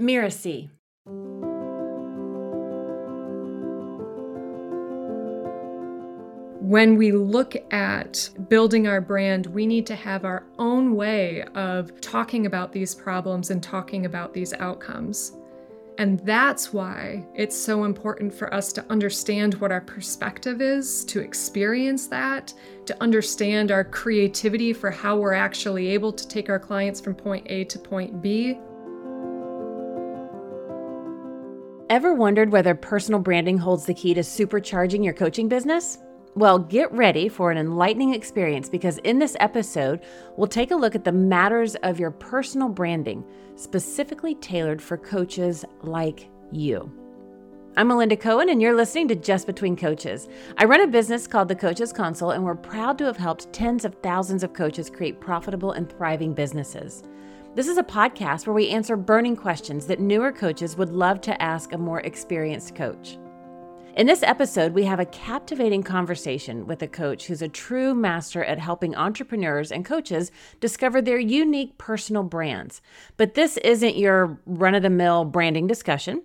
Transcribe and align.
Mirasee. 0.00 0.70
When 6.70 6.96
we 6.96 7.10
look 7.10 7.56
at 7.72 8.30
building 8.48 8.86
our 8.86 9.00
brand, 9.00 9.46
we 9.46 9.66
need 9.66 9.86
to 9.86 9.96
have 9.96 10.24
our 10.24 10.44
own 10.58 10.94
way 10.94 11.42
of 11.54 12.00
talking 12.00 12.46
about 12.46 12.72
these 12.72 12.94
problems 12.94 13.50
and 13.50 13.60
talking 13.60 14.06
about 14.06 14.32
these 14.32 14.52
outcomes. 14.54 15.36
And 15.98 16.20
that's 16.20 16.72
why 16.72 17.26
it's 17.34 17.56
so 17.56 17.84
important 17.84 18.32
for 18.32 18.54
us 18.54 18.72
to 18.74 18.86
understand 18.88 19.54
what 19.54 19.72
our 19.72 19.80
perspective 19.80 20.62
is, 20.62 21.04
to 21.06 21.20
experience 21.20 22.06
that, 22.06 22.54
to 22.86 22.96
understand 23.02 23.70
our 23.70 23.84
creativity 23.84 24.72
for 24.72 24.90
how 24.90 25.16
we're 25.16 25.34
actually 25.34 25.88
able 25.88 26.12
to 26.12 26.26
take 26.28 26.48
our 26.48 26.58
clients 26.58 27.00
from 27.00 27.14
point 27.14 27.46
A 27.50 27.64
to 27.64 27.78
point 27.78 28.22
B. 28.22 28.58
Ever 31.90 32.14
wondered 32.14 32.52
whether 32.52 32.76
personal 32.76 33.18
branding 33.18 33.58
holds 33.58 33.84
the 33.84 33.94
key 33.94 34.14
to 34.14 34.20
supercharging 34.20 35.04
your 35.04 35.12
coaching 35.12 35.48
business? 35.48 35.98
Well, 36.36 36.56
get 36.56 36.92
ready 36.92 37.28
for 37.28 37.50
an 37.50 37.58
enlightening 37.58 38.14
experience 38.14 38.68
because 38.68 38.98
in 38.98 39.18
this 39.18 39.36
episode, 39.40 40.00
we'll 40.36 40.46
take 40.46 40.70
a 40.70 40.76
look 40.76 40.94
at 40.94 41.02
the 41.02 41.10
matters 41.10 41.74
of 41.82 41.98
your 41.98 42.12
personal 42.12 42.68
branding, 42.68 43.24
specifically 43.56 44.36
tailored 44.36 44.80
for 44.80 44.96
coaches 44.96 45.64
like 45.82 46.30
you. 46.52 46.92
I'm 47.76 47.88
Melinda 47.88 48.16
Cohan, 48.16 48.50
and 48.50 48.62
you're 48.62 48.76
listening 48.76 49.08
to 49.08 49.16
Just 49.16 49.48
Between 49.48 49.74
Coaches. 49.74 50.28
I 50.58 50.66
run 50.66 50.82
a 50.82 50.86
business 50.86 51.26
called 51.26 51.48
The 51.48 51.56
Coaches 51.56 51.92
Console, 51.92 52.30
and 52.30 52.44
we're 52.44 52.54
proud 52.54 52.98
to 52.98 53.06
have 53.06 53.16
helped 53.16 53.52
tens 53.52 53.84
of 53.84 53.96
thousands 53.96 54.44
of 54.44 54.52
coaches 54.52 54.90
create 54.90 55.20
profitable 55.20 55.72
and 55.72 55.90
thriving 55.90 56.34
businesses. 56.34 57.02
This 57.52 57.66
is 57.66 57.78
a 57.78 57.82
podcast 57.82 58.46
where 58.46 58.54
we 58.54 58.68
answer 58.68 58.96
burning 58.96 59.34
questions 59.34 59.84
that 59.86 59.98
newer 59.98 60.30
coaches 60.30 60.76
would 60.76 60.90
love 60.90 61.20
to 61.22 61.42
ask 61.42 61.72
a 61.72 61.78
more 61.78 61.98
experienced 62.02 62.76
coach. 62.76 63.18
In 63.96 64.06
this 64.06 64.22
episode, 64.22 64.72
we 64.72 64.84
have 64.84 65.00
a 65.00 65.06
captivating 65.06 65.82
conversation 65.82 66.64
with 66.68 66.80
a 66.80 66.86
coach 66.86 67.26
who's 67.26 67.42
a 67.42 67.48
true 67.48 67.92
master 67.92 68.44
at 68.44 68.60
helping 68.60 68.94
entrepreneurs 68.94 69.72
and 69.72 69.84
coaches 69.84 70.30
discover 70.60 71.02
their 71.02 71.18
unique 71.18 71.76
personal 71.76 72.22
brands. 72.22 72.80
But 73.16 73.34
this 73.34 73.56
isn't 73.56 73.96
your 73.96 74.40
run 74.46 74.76
of 74.76 74.84
the 74.84 74.88
mill 74.88 75.24
branding 75.24 75.66
discussion. 75.66 76.22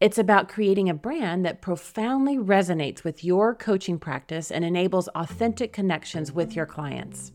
It's 0.00 0.16
about 0.16 0.48
creating 0.48 0.88
a 0.88 0.94
brand 0.94 1.44
that 1.44 1.60
profoundly 1.60 2.36
resonates 2.36 3.02
with 3.02 3.24
your 3.24 3.52
coaching 3.52 3.98
practice 3.98 4.52
and 4.52 4.64
enables 4.64 5.08
authentic 5.08 5.72
connections 5.72 6.30
with 6.30 6.54
your 6.54 6.66
clients. 6.66 7.32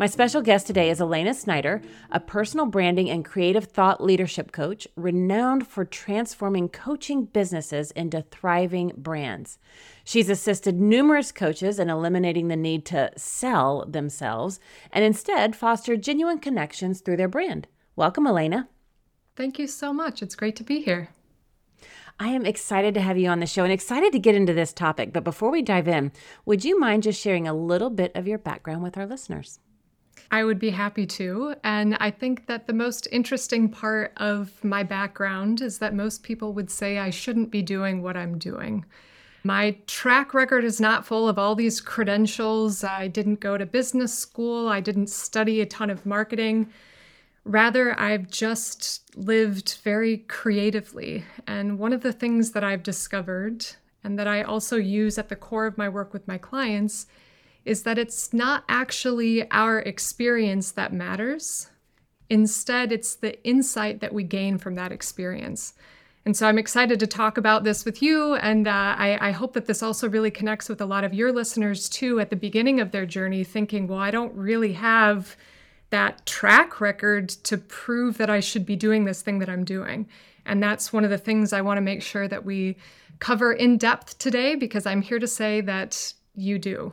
My 0.00 0.06
special 0.06 0.42
guest 0.42 0.68
today 0.68 0.90
is 0.90 1.00
Elayna 1.00 1.34
Snyder, 1.34 1.82
a 2.12 2.20
personal 2.20 2.66
branding 2.66 3.10
and 3.10 3.24
creative 3.24 3.64
thought 3.64 4.00
leadership 4.00 4.52
coach 4.52 4.86
renowned 4.94 5.66
for 5.66 5.84
transforming 5.84 6.68
coaching 6.68 7.24
businesses 7.24 7.90
into 7.90 8.22
thriving 8.30 8.92
brands. 8.96 9.58
She's 10.04 10.30
assisted 10.30 10.76
numerous 10.80 11.32
coaches 11.32 11.80
in 11.80 11.90
eliminating 11.90 12.46
the 12.46 12.54
need 12.54 12.86
to 12.86 13.10
sell 13.16 13.86
themselves 13.86 14.60
and 14.92 15.04
instead 15.04 15.56
foster 15.56 15.96
genuine 15.96 16.38
connections 16.38 17.00
through 17.00 17.16
their 17.16 17.26
brand. 17.26 17.66
Welcome, 17.96 18.22
Elayna. 18.22 18.68
Thank 19.34 19.58
you 19.58 19.66
so 19.66 19.92
much. 19.92 20.22
It's 20.22 20.36
great 20.36 20.54
to 20.56 20.62
be 20.62 20.80
here. 20.80 21.08
I 22.20 22.28
am 22.28 22.46
excited 22.46 22.94
to 22.94 23.00
have 23.00 23.18
you 23.18 23.28
on 23.30 23.40
the 23.40 23.46
show 23.46 23.64
and 23.64 23.72
excited 23.72 24.12
to 24.12 24.20
get 24.20 24.36
into 24.36 24.54
this 24.54 24.72
topic. 24.72 25.12
But 25.12 25.24
before 25.24 25.50
we 25.50 25.60
dive 25.60 25.88
in, 25.88 26.12
would 26.44 26.64
you 26.64 26.78
mind 26.78 27.02
just 27.02 27.20
sharing 27.20 27.48
a 27.48 27.52
little 27.52 27.90
bit 27.90 28.12
of 28.14 28.28
your 28.28 28.38
background 28.38 28.84
with 28.84 28.96
our 28.96 29.04
listeners? 29.04 29.58
I 30.30 30.44
would 30.44 30.58
be 30.58 30.70
happy 30.70 31.06
to. 31.06 31.54
And 31.64 31.96
I 32.00 32.10
think 32.10 32.46
that 32.46 32.66
the 32.66 32.72
most 32.72 33.08
interesting 33.10 33.68
part 33.68 34.12
of 34.16 34.62
my 34.62 34.82
background 34.82 35.60
is 35.60 35.78
that 35.78 35.94
most 35.94 36.22
people 36.22 36.52
would 36.52 36.70
say 36.70 36.98
I 36.98 37.10
shouldn't 37.10 37.50
be 37.50 37.62
doing 37.62 38.02
what 38.02 38.16
I'm 38.16 38.38
doing. 38.38 38.84
My 39.44 39.76
track 39.86 40.34
record 40.34 40.64
is 40.64 40.80
not 40.80 41.06
full 41.06 41.28
of 41.28 41.38
all 41.38 41.54
these 41.54 41.80
credentials. 41.80 42.84
I 42.84 43.08
didn't 43.08 43.40
go 43.40 43.56
to 43.56 43.64
business 43.64 44.12
school, 44.12 44.68
I 44.68 44.80
didn't 44.80 45.08
study 45.08 45.60
a 45.60 45.66
ton 45.66 45.90
of 45.90 46.04
marketing. 46.04 46.70
Rather, 47.44 47.98
I've 47.98 48.30
just 48.30 49.16
lived 49.16 49.78
very 49.82 50.18
creatively. 50.18 51.24
And 51.46 51.78
one 51.78 51.94
of 51.94 52.02
the 52.02 52.12
things 52.12 52.50
that 52.50 52.62
I've 52.62 52.82
discovered 52.82 53.64
and 54.04 54.18
that 54.18 54.28
I 54.28 54.42
also 54.42 54.76
use 54.76 55.16
at 55.18 55.28
the 55.28 55.36
core 55.36 55.66
of 55.66 55.78
my 55.78 55.88
work 55.88 56.12
with 56.12 56.28
my 56.28 56.36
clients 56.36 57.06
is 57.68 57.82
that 57.82 57.98
it's 57.98 58.32
not 58.32 58.64
actually 58.68 59.48
our 59.50 59.80
experience 59.80 60.72
that 60.72 60.92
matters. 60.92 61.68
Instead, 62.30 62.92
it's 62.92 63.14
the 63.14 63.42
insight 63.46 64.00
that 64.00 64.14
we 64.14 64.24
gain 64.24 64.58
from 64.58 64.74
that 64.74 64.92
experience. 64.92 65.74
And 66.24 66.36
so 66.36 66.46
I'm 66.46 66.58
excited 66.58 67.00
to 67.00 67.06
talk 67.06 67.38
about 67.38 67.64
this 67.64 67.84
with 67.84 68.02
you. 68.02 68.34
And 68.34 68.66
uh, 68.68 68.70
I, 68.98 69.28
I, 69.28 69.30
hope 69.30 69.54
that 69.54 69.66
this 69.66 69.82
also 69.82 70.08
really 70.08 70.30
connects 70.30 70.68
with 70.68 70.80
a 70.80 70.84
lot 70.84 71.04
of 71.04 71.14
your 71.14 71.32
listeners 71.32 71.88
too 71.88 72.20
at 72.20 72.28
the 72.28 72.36
beginning 72.36 72.80
of 72.80 72.90
their 72.90 73.06
journey, 73.06 73.44
thinking, 73.44 73.86
well, 73.86 73.98
I 73.98 74.10
don't 74.10 74.34
really 74.34 74.74
have 74.74 75.36
that 75.88 76.26
track 76.26 76.82
record 76.82 77.30
to 77.30 77.56
prove 77.56 78.18
that 78.18 78.28
I 78.28 78.40
should 78.40 78.66
be 78.66 78.76
doing 78.76 79.04
this 79.04 79.22
thing 79.22 79.38
that 79.38 79.48
I'm 79.48 79.64
doing. 79.64 80.06
And 80.44 80.62
that's 80.62 80.92
one 80.92 81.04
of 81.04 81.10
the 81.10 81.18
things 81.18 81.52
I 81.52 81.62
want 81.62 81.78
to 81.78 81.82
make 81.82 82.02
sure 82.02 82.28
that 82.28 82.44
we 82.44 82.76
cover 83.20 83.52
in 83.52 83.78
depth 83.78 84.18
today 84.18 84.54
because 84.54 84.84
I'm 84.86 85.02
here 85.02 85.18
to 85.18 85.26
say 85.26 85.60
that 85.62 86.12
you 86.34 86.58
do. 86.58 86.92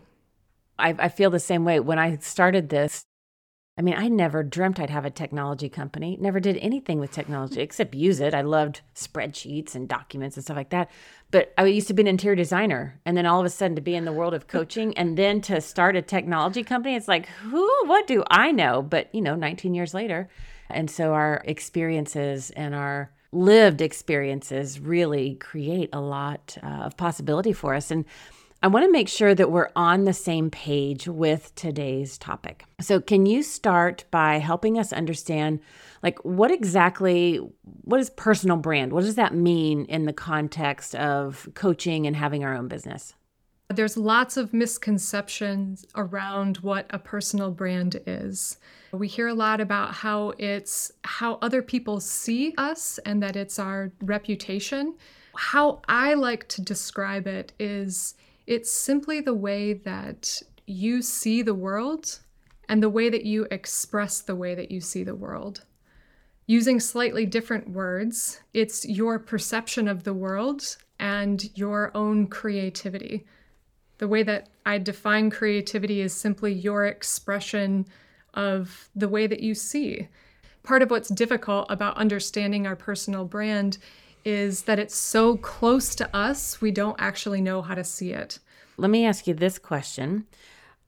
I, 0.78 0.96
I 0.98 1.10
feel 1.10 1.30
the 1.30 1.40
same 1.40 1.66
way. 1.66 1.80
When 1.80 2.00
I 2.00 2.18
started 2.18 2.70
this, 2.70 3.06
I 3.78 3.82
mean, 3.82 3.96
I 3.98 4.08
never 4.08 4.42
dreamt 4.42 4.80
I'd 4.80 4.90
have 4.90 5.04
a 5.04 5.10
technology 5.10 5.68
company, 5.68 6.18
never 6.20 6.40
did 6.40 6.58
anything 6.58 7.00
with 7.00 7.12
technology 7.12 7.60
except 7.62 7.94
use 7.94 8.22
it. 8.22 8.34
I 8.34 8.42
loved 8.42 8.82
spreadsheets 8.96 9.76
and 9.76 9.88
documents 9.88 10.38
and 10.38 10.46
stuff 10.46 10.56
like 10.56 10.70
that. 10.70 10.90
But 11.32 11.54
I 11.58 11.66
used 11.66 11.88
to 11.88 11.94
be 11.94 12.02
an 12.02 12.08
interior 12.08 12.36
designer. 12.36 13.02
And 13.06 13.18
then 13.18 13.26
all 13.26 13.40
of 13.40 13.46
a 13.46 13.50
sudden 13.50 13.76
to 13.76 13.82
be 13.82 13.96
in 13.96 14.06
the 14.06 14.14
world 14.14 14.34
of 14.34 14.48
coaching 14.56 14.98
and 14.98 15.18
then 15.18 15.42
to 15.42 15.60
start 15.60 15.98
a 15.98 16.02
technology 16.02 16.64
company, 16.64 16.96
it's 16.96 17.08
like, 17.08 17.28
who, 17.28 17.70
what 17.86 18.08
do 18.08 18.24
I 18.30 18.52
know? 18.52 18.82
But, 18.82 19.14
you 19.14 19.22
know, 19.22 19.36
19 19.36 19.74
years 19.74 19.94
later. 19.94 20.30
And 20.70 20.90
so 20.90 21.14
our 21.14 21.42
experiences 21.46 22.52
and 22.52 22.74
our 22.74 23.12
lived 23.32 23.82
experiences 23.82 24.80
really 24.80 25.36
create 25.36 25.90
a 25.92 26.00
lot 26.00 26.58
uh, 26.64 26.68
of 26.68 26.96
possibility 26.96 27.52
for 27.52 27.76
us. 27.76 27.92
And 27.92 28.06
I 28.66 28.68
want 28.68 28.84
to 28.84 28.92
make 28.92 29.08
sure 29.08 29.36
that 29.36 29.52
we're 29.52 29.70
on 29.76 30.06
the 30.06 30.14
same 30.14 30.50
page 30.50 31.08
with 31.08 31.54
today's 31.54 32.18
topic. 32.18 32.66
So, 32.82 33.00
can 33.00 33.28
you 33.28 33.44
start 33.44 34.06
by 34.10 34.40
helping 34.40 34.80
us 34.80 34.92
understand 34.92 35.60
like 36.02 36.18
what 36.26 36.50
exactly 36.50 37.38
what 37.84 38.00
is 38.00 38.10
personal 38.10 38.58
brand? 38.58 38.92
What 38.92 39.04
does 39.04 39.18
that 39.18 39.36
mean 39.36 39.86
in 39.86 40.06
the 40.06 40.14
context 40.14 40.96
of 40.96 41.48
coaching 41.54 42.08
and 42.08 42.16
having 42.16 42.44
our 42.44 42.56
own 42.56 42.68
business? 42.68 43.14
There's 43.70 43.98
lots 43.98 44.36
of 44.36 44.52
misconceptions 44.52 45.86
around 45.94 46.58
what 46.58 46.88
a 46.90 46.98
personal 46.98 47.52
brand 47.52 48.02
is. 48.08 48.58
We 48.92 49.08
hear 49.08 49.28
a 49.28 49.36
lot 49.36 49.62
about 49.62 49.94
how 49.94 50.34
it's 50.40 50.92
how 51.04 51.38
other 51.44 51.62
people 51.62 52.00
see 52.00 52.56
us 52.58 52.98
and 53.06 53.22
that 53.22 53.36
it's 53.36 53.60
our 53.60 53.92
reputation. 54.02 54.96
How 55.36 55.84
I 55.88 56.16
like 56.16 56.48
to 56.48 56.64
describe 56.64 57.28
it 57.28 57.54
is 57.60 58.16
it's 58.48 58.72
simply 58.72 59.22
the 59.22 59.34
way 59.34 59.74
that 59.74 60.42
you 60.68 61.02
see 61.02 61.42
the 61.42 61.54
world 61.54 62.20
and 62.68 62.82
the 62.82 62.90
way 62.90 63.10
that 63.10 63.26
you 63.26 63.48
express 63.52 64.22
the 64.22 64.36
way 64.36 64.56
that 64.56 64.72
you 64.72 64.82
see 64.82 65.04
the 65.04 65.16
world. 65.16 65.66
Using 66.48 66.80
slightly 66.80 67.26
different 67.26 67.70
words, 67.70 68.42
it's 68.54 68.86
your 68.88 69.18
perception 69.18 69.88
of 69.88 70.04
the 70.04 70.14
world 70.14 70.78
and 71.00 71.50
your 71.58 71.92
own 71.96 72.28
creativity. 72.28 73.26
The 73.98 74.08
way 74.08 74.24
that 74.24 74.50
I 74.66 74.78
define 74.78 75.30
creativity 75.30 76.02
is 76.02 76.14
simply 76.14 76.54
your 76.54 76.86
expression 76.86 77.86
of 78.34 78.90
the 78.96 79.10
way 79.10 79.26
that 79.28 79.40
you 79.40 79.56
see. 79.56 80.08
Part 80.64 80.82
of 80.82 80.92
what's 80.92 81.10
difficult 81.10 81.68
about 81.70 81.98
understanding 81.98 82.68
our 82.68 82.76
personal 82.76 83.26
brand 83.26 83.78
is 84.26 84.64
that 84.64 84.80
it's 84.80 84.96
so 84.96 85.38
close 85.38 85.96
to 85.96 86.16
us, 86.16 86.60
we 86.60 86.72
don't 86.72 87.00
actually 87.00 87.42
know 87.42 87.62
how 87.62 87.76
to 87.76 87.84
see 87.84 88.12
it. 88.12 88.40
Let 88.78 88.90
me 88.90 89.06
ask 89.06 89.28
you 89.28 89.34
this 89.34 89.58
question. 89.58 90.26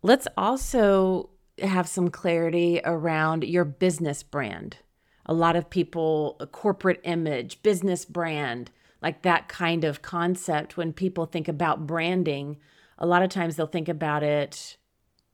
Let's 0.01 0.28
also 0.38 1.30
have 1.62 1.88
some 1.88 2.10
clarity 2.10 2.81
around 2.84 3.44
your 3.44 3.66
business 3.66 4.24
brand. 4.24 4.78
A 5.25 5.34
lot 5.34 5.56
of 5.56 5.69
people, 5.69 6.39
corporate 6.51 7.01
image, 7.04 7.62
business 7.63 8.06
brand, 8.06 8.72
like 9.01 9.24
that 9.24 9.48
kind 9.48 9.84
of 9.84 10.01
concept. 10.01 10.78
When 10.78 10.94
people 10.94 11.25
think 11.25 11.48
about 11.48 11.88
branding, 11.88 12.57
a 12.98 13.07
lot 13.07 13.24
of 13.24 13.30
times 13.30 13.56
they'll 13.56 13.68
think 13.68 13.90
about 13.90 14.24
it 14.24 14.78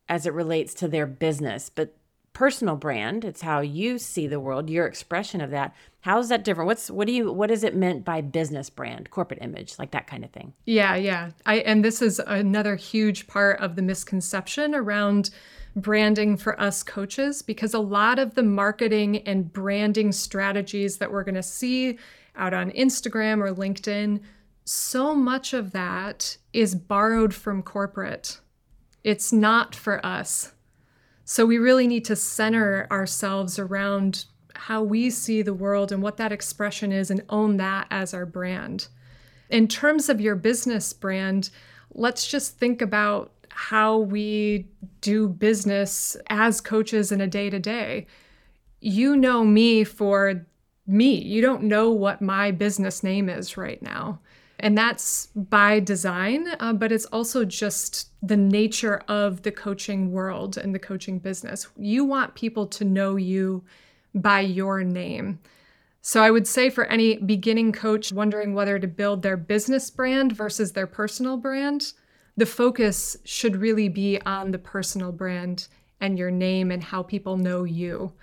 as 0.09 0.25
it 0.25 0.33
relates 0.33 0.73
to 0.75 0.87
their 0.87 1.05
business. 1.05 1.69
But 1.69 1.95
personal 2.33 2.75
brand. 2.75 3.23
It's 3.23 3.41
how 3.41 3.61
you 3.61 3.97
see 3.97 4.27
the 4.27 4.39
world, 4.39 4.69
your 4.69 4.87
expression 4.87 5.39
of 5.39 5.51
that. 5.51 5.73
How 6.01 6.19
is 6.19 6.29
that 6.29 6.43
different? 6.43 6.67
What's 6.67 6.89
what 6.91 7.07
do 7.07 7.13
you 7.13 7.31
what 7.31 7.51
is 7.51 7.63
it 7.63 7.75
meant 7.75 8.03
by 8.03 8.21
business 8.21 8.69
brand, 8.69 9.09
corporate 9.11 9.41
image, 9.41 9.79
like 9.79 9.91
that 9.91 10.07
kind 10.07 10.25
of 10.25 10.31
thing? 10.31 10.53
Yeah, 10.65 10.95
yeah. 10.95 11.31
I 11.45 11.59
and 11.59 11.85
this 11.85 12.01
is 12.01 12.19
another 12.19 12.75
huge 12.75 13.27
part 13.27 13.59
of 13.61 13.75
the 13.75 13.81
misconception 13.81 14.75
around 14.75 15.29
branding 15.75 16.37
for 16.37 16.59
us 16.59 16.83
coaches 16.83 17.41
because 17.41 17.73
a 17.73 17.79
lot 17.79 18.19
of 18.19 18.35
the 18.35 18.43
marketing 18.43 19.17
and 19.27 19.51
branding 19.51 20.11
strategies 20.11 20.97
that 20.97 21.11
we're 21.11 21.23
going 21.23 21.35
to 21.35 21.43
see 21.43 21.97
out 22.35 22.53
on 22.53 22.71
Instagram 22.71 23.41
or 23.41 23.53
LinkedIn, 23.53 24.19
so 24.65 25.15
much 25.15 25.53
of 25.53 25.71
that 25.71 26.37
is 26.51 26.75
borrowed 26.75 27.33
from 27.33 27.63
corporate. 27.63 28.39
It's 29.03 29.33
not 29.33 29.75
for 29.75 30.03
us. 30.05 30.53
So 31.25 31.45
we 31.45 31.57
really 31.57 31.87
need 31.87 32.05
to 32.05 32.15
center 32.15 32.87
ourselves 32.91 33.57
around 33.57 34.25
how 34.55 34.83
we 34.83 35.09
see 35.09 35.41
the 35.41 35.53
world 35.53 35.91
and 35.91 36.01
what 36.01 36.17
that 36.17 36.31
expression 36.31 36.91
is 36.91 37.09
and 37.09 37.23
own 37.29 37.57
that 37.57 37.87
as 37.89 38.13
our 38.13 38.25
brand. 38.25 38.87
In 39.49 39.67
terms 39.67 40.09
of 40.09 40.21
your 40.21 40.35
business 40.35 40.93
brand, 40.93 41.49
let's 41.93 42.27
just 42.27 42.57
think 42.57 42.81
about 42.81 43.31
how 43.49 43.97
we 43.99 44.67
do 45.01 45.29
business 45.29 46.17
as 46.27 46.59
coaches 46.59 47.11
in 47.11 47.21
a 47.21 47.27
day 47.27 47.49
to 47.49 47.59
day. 47.59 48.07
You 48.79 49.15
know 49.15 49.43
me 49.43 49.83
for 49.83 50.45
me. 50.87 51.21
You 51.21 51.41
don't 51.41 51.63
know 51.63 51.91
what 51.91 52.21
my 52.21 52.51
business 52.51 53.03
name 53.03 53.29
is 53.29 53.55
right 53.55 53.81
now. 53.81 54.19
And 54.63 54.77
that's 54.77 55.27
by 55.35 55.81
design, 55.81 56.47
uh, 56.57 56.71
but 56.71 56.93
it's 56.93 57.03
also 57.07 57.43
just 57.43 58.07
the 58.25 58.37
nature 58.37 59.03
of 59.09 59.41
the 59.41 59.51
coaching 59.51 60.13
world 60.13 60.55
and 60.55 60.73
the 60.73 60.79
coaching 60.79 61.19
business. 61.19 61.67
You 61.77 62.05
want 62.05 62.33
people 62.33 62.67
to 62.67 62.85
know 62.85 63.17
you 63.17 63.65
by 64.15 64.39
your 64.39 64.81
name. 64.85 65.39
So 66.01 66.23
I 66.23 66.31
would 66.31 66.47
say 66.47 66.69
for 66.69 66.85
any 66.85 67.17
beginning 67.17 67.73
coach 67.73 68.13
wondering 68.13 68.53
whether 68.53 68.79
to 68.79 68.87
build 68.87 69.21
their 69.21 69.35
business 69.35 69.89
brand 69.89 70.31
versus 70.31 70.71
their 70.71 70.87
personal 70.87 71.35
brand, 71.35 71.91
the 72.37 72.45
focus 72.45 73.17
should 73.25 73.57
really 73.57 73.89
be 73.89 74.21
on 74.21 74.51
the 74.51 74.59
personal 74.59 75.11
brand 75.11 75.67
and 75.99 76.17
your 76.17 76.31
name 76.31 76.71
and 76.71 76.81
how 76.81 77.03
people 77.03 77.35
know 77.35 77.65
you. 77.65 78.13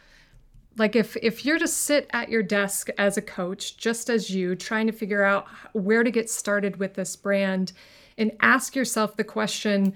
Like 0.77 0.97
if 0.97 1.17
if 1.17 1.45
you're 1.45 1.59
to 1.59 1.69
sit 1.69 2.09
at 2.13 2.29
your 2.29 2.43
desk 2.43 2.89
as 2.97 3.17
a 3.17 3.23
coach 3.23 3.77
just 3.77 4.09
as 4.09 4.31
you 4.31 4.55
trying 4.55 4.87
to 4.87 4.93
figure 4.93 5.23
out 5.23 5.47
where 5.73 6.03
to 6.03 6.11
get 6.11 6.31
started 6.31 6.77
with 6.77 6.95
this 6.95 7.17
brand 7.17 7.73
and 8.17 8.33
ask 8.41 8.77
yourself 8.77 9.17
the 9.17 9.25
question, 9.25 9.95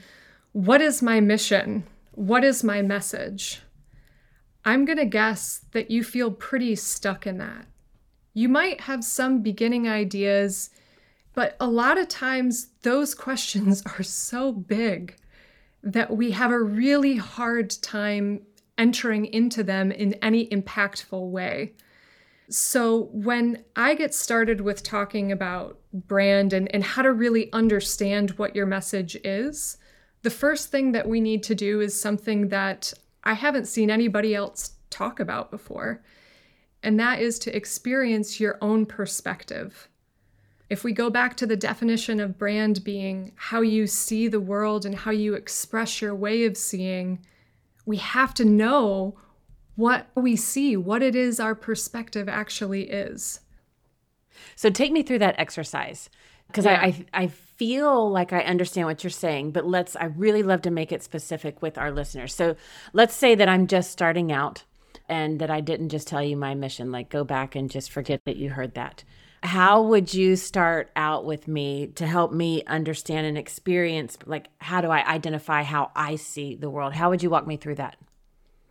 what 0.53 0.81
is 0.81 1.03
my 1.03 1.21
mission? 1.21 1.85
What 2.13 2.45
is 2.45 2.65
my 2.65 2.83
message? 2.83 3.61
I'm 4.65 4.85
going 4.85 4.99
to 4.99 5.05
guess 5.05 5.65
that 5.73 5.91
you 5.91 6.03
feel 6.03 6.31
pretty 6.31 6.75
stuck 6.75 7.27
in 7.27 7.39
that. 7.39 7.67
You 8.33 8.49
might 8.49 8.83
have 8.83 9.05
some 9.05 9.43
beginning 9.43 9.89
ideas 9.89 10.71
but 11.35 11.57
a 11.59 11.67
lot 11.67 11.99
of 11.99 12.09
times, 12.09 12.69
those 12.83 13.15
questions 13.15 13.83
are 13.99 14.03
so 14.03 14.53
big 14.53 15.17
that 15.83 16.17
we 16.17 16.31
have 16.31 16.51
a 16.51 16.59
really 16.59 17.17
hard 17.17 17.71
time 17.83 18.43
entering 18.77 19.27
into 19.27 19.63
them 19.63 19.93
in 19.93 20.15
any 20.15 20.49
impactful 20.49 21.31
way. 21.31 21.73
So, 22.51 23.09
when 23.13 23.65
I 23.75 23.95
get 23.95 24.15
started 24.15 24.61
with 24.61 24.83
talking 24.83 25.33
about 25.33 25.79
brand 25.93 26.53
and, 26.53 26.73
and 26.75 26.85
how 26.85 27.03
to 27.03 27.13
really 27.13 27.51
understand 27.53 28.33
what 28.33 28.55
your 28.55 28.67
message 28.67 29.17
is, 29.25 29.79
the 30.23 30.31
first 30.31 30.71
thing 30.71 30.93
that 30.93 31.09
we 31.09 31.21
need 31.21 31.43
to 31.45 31.55
do 31.55 31.81
is 31.81 31.99
something 31.99 32.49
that 32.49 32.93
I 33.25 33.33
haven't 33.33 33.67
seen 33.67 33.91
anybody 33.91 34.35
else 34.35 34.73
talk 34.91 35.21
about 35.21 35.51
before, 35.51 36.03
and 36.83 37.01
that 37.01 37.21
is 37.21 37.39
to 37.41 37.57
experience 37.57 38.39
your 38.39 38.59
own 38.61 38.85
perspective. 38.85 39.89
If 40.69 40.85
we 40.85 40.93
go 40.93 41.09
back 41.09 41.37
to 41.39 41.47
the 41.47 41.57
definition 41.57 42.21
of 42.21 42.39
brand 42.39 42.85
being 42.85 43.33
how 43.37 43.63
you 43.63 43.87
see 43.87 44.29
the 44.29 44.41
world 44.41 44.85
and 44.85 44.95
how 44.95 45.11
you 45.11 45.35
express 45.35 46.03
your 46.03 46.15
way 46.15 46.45
of 46.45 46.57
seeing, 46.57 47.25
we 47.87 47.97
have 47.99 48.35
to 48.35 48.45
know 48.45 49.19
what 49.77 50.07
we 50.15 50.37
see, 50.37 50.77
what 50.77 51.03
it 51.03 51.15
is 51.15 51.41
our 51.41 51.55
perspective 51.55 52.29
actually 52.29 52.91
is. 52.91 53.41
So 54.57 54.71
take 54.71 54.93
me 54.93 55.03
through 55.03 55.19
that 55.21 55.39
exercise 55.39 56.09
because 56.47 56.65
yeah. 56.65 56.81
I, 56.81 56.85
I, 56.85 57.07
I 57.25 57.27
feel 57.27 58.11
like 58.11 58.33
I 58.33 58.41
understand 58.41 58.87
what 58.87 59.03
you're 59.03 59.11
saying, 59.11 59.53
but 59.53 59.67
let's 59.67 59.97
I 59.97 60.05
really 60.05 60.43
love 60.43 60.63
to 60.63 60.71
make 60.71 60.93
it 60.93 61.03
specific 61.03 61.63
with 61.63 61.79
our 61.79 61.91
listeners. 61.91 62.35
So 62.35 62.57
let's 62.93 63.15
say 63.15 63.35
that 63.35 63.49
I'm 63.49 63.67
just 63.67 63.91
starting 63.91 64.31
out 64.33 64.65
and 65.09 65.41
that 65.41 65.51
I 65.51 65.61
didn't 65.61 65.91
just 65.91 66.09
tell 66.09 66.23
you 66.23 66.37
my 66.37 66.55
mission. 66.55 66.93
Like 66.93 67.09
go 67.09 67.25
back 67.25 67.55
and 67.55 67.71
just 67.71 67.91
forget 67.91 68.21
that 68.25 68.37
you 68.37 68.51
heard 68.51 68.75
that. 68.75 69.05
How 69.43 69.83
would 69.83 70.15
you 70.15 70.37
start 70.37 70.91
out 70.97 71.25
with 71.27 71.47
me 71.47 71.89
to 71.97 72.07
help 72.07 72.33
me 72.33 72.63
understand 72.65 73.27
and 73.27 73.37
experience 73.37 74.17
like 74.25 74.49
how 74.57 74.81
do 74.81 74.89
i 74.89 75.07
identify 75.07 75.63
how 75.63 75.91
i 75.95 76.17
see 76.17 76.55
the 76.57 76.71
world? 76.71 76.95
How 76.95 77.11
would 77.11 77.23
you 77.23 77.31
walk 77.31 77.47
me 77.47 77.57
through 77.57 77.75
that? 77.77 77.97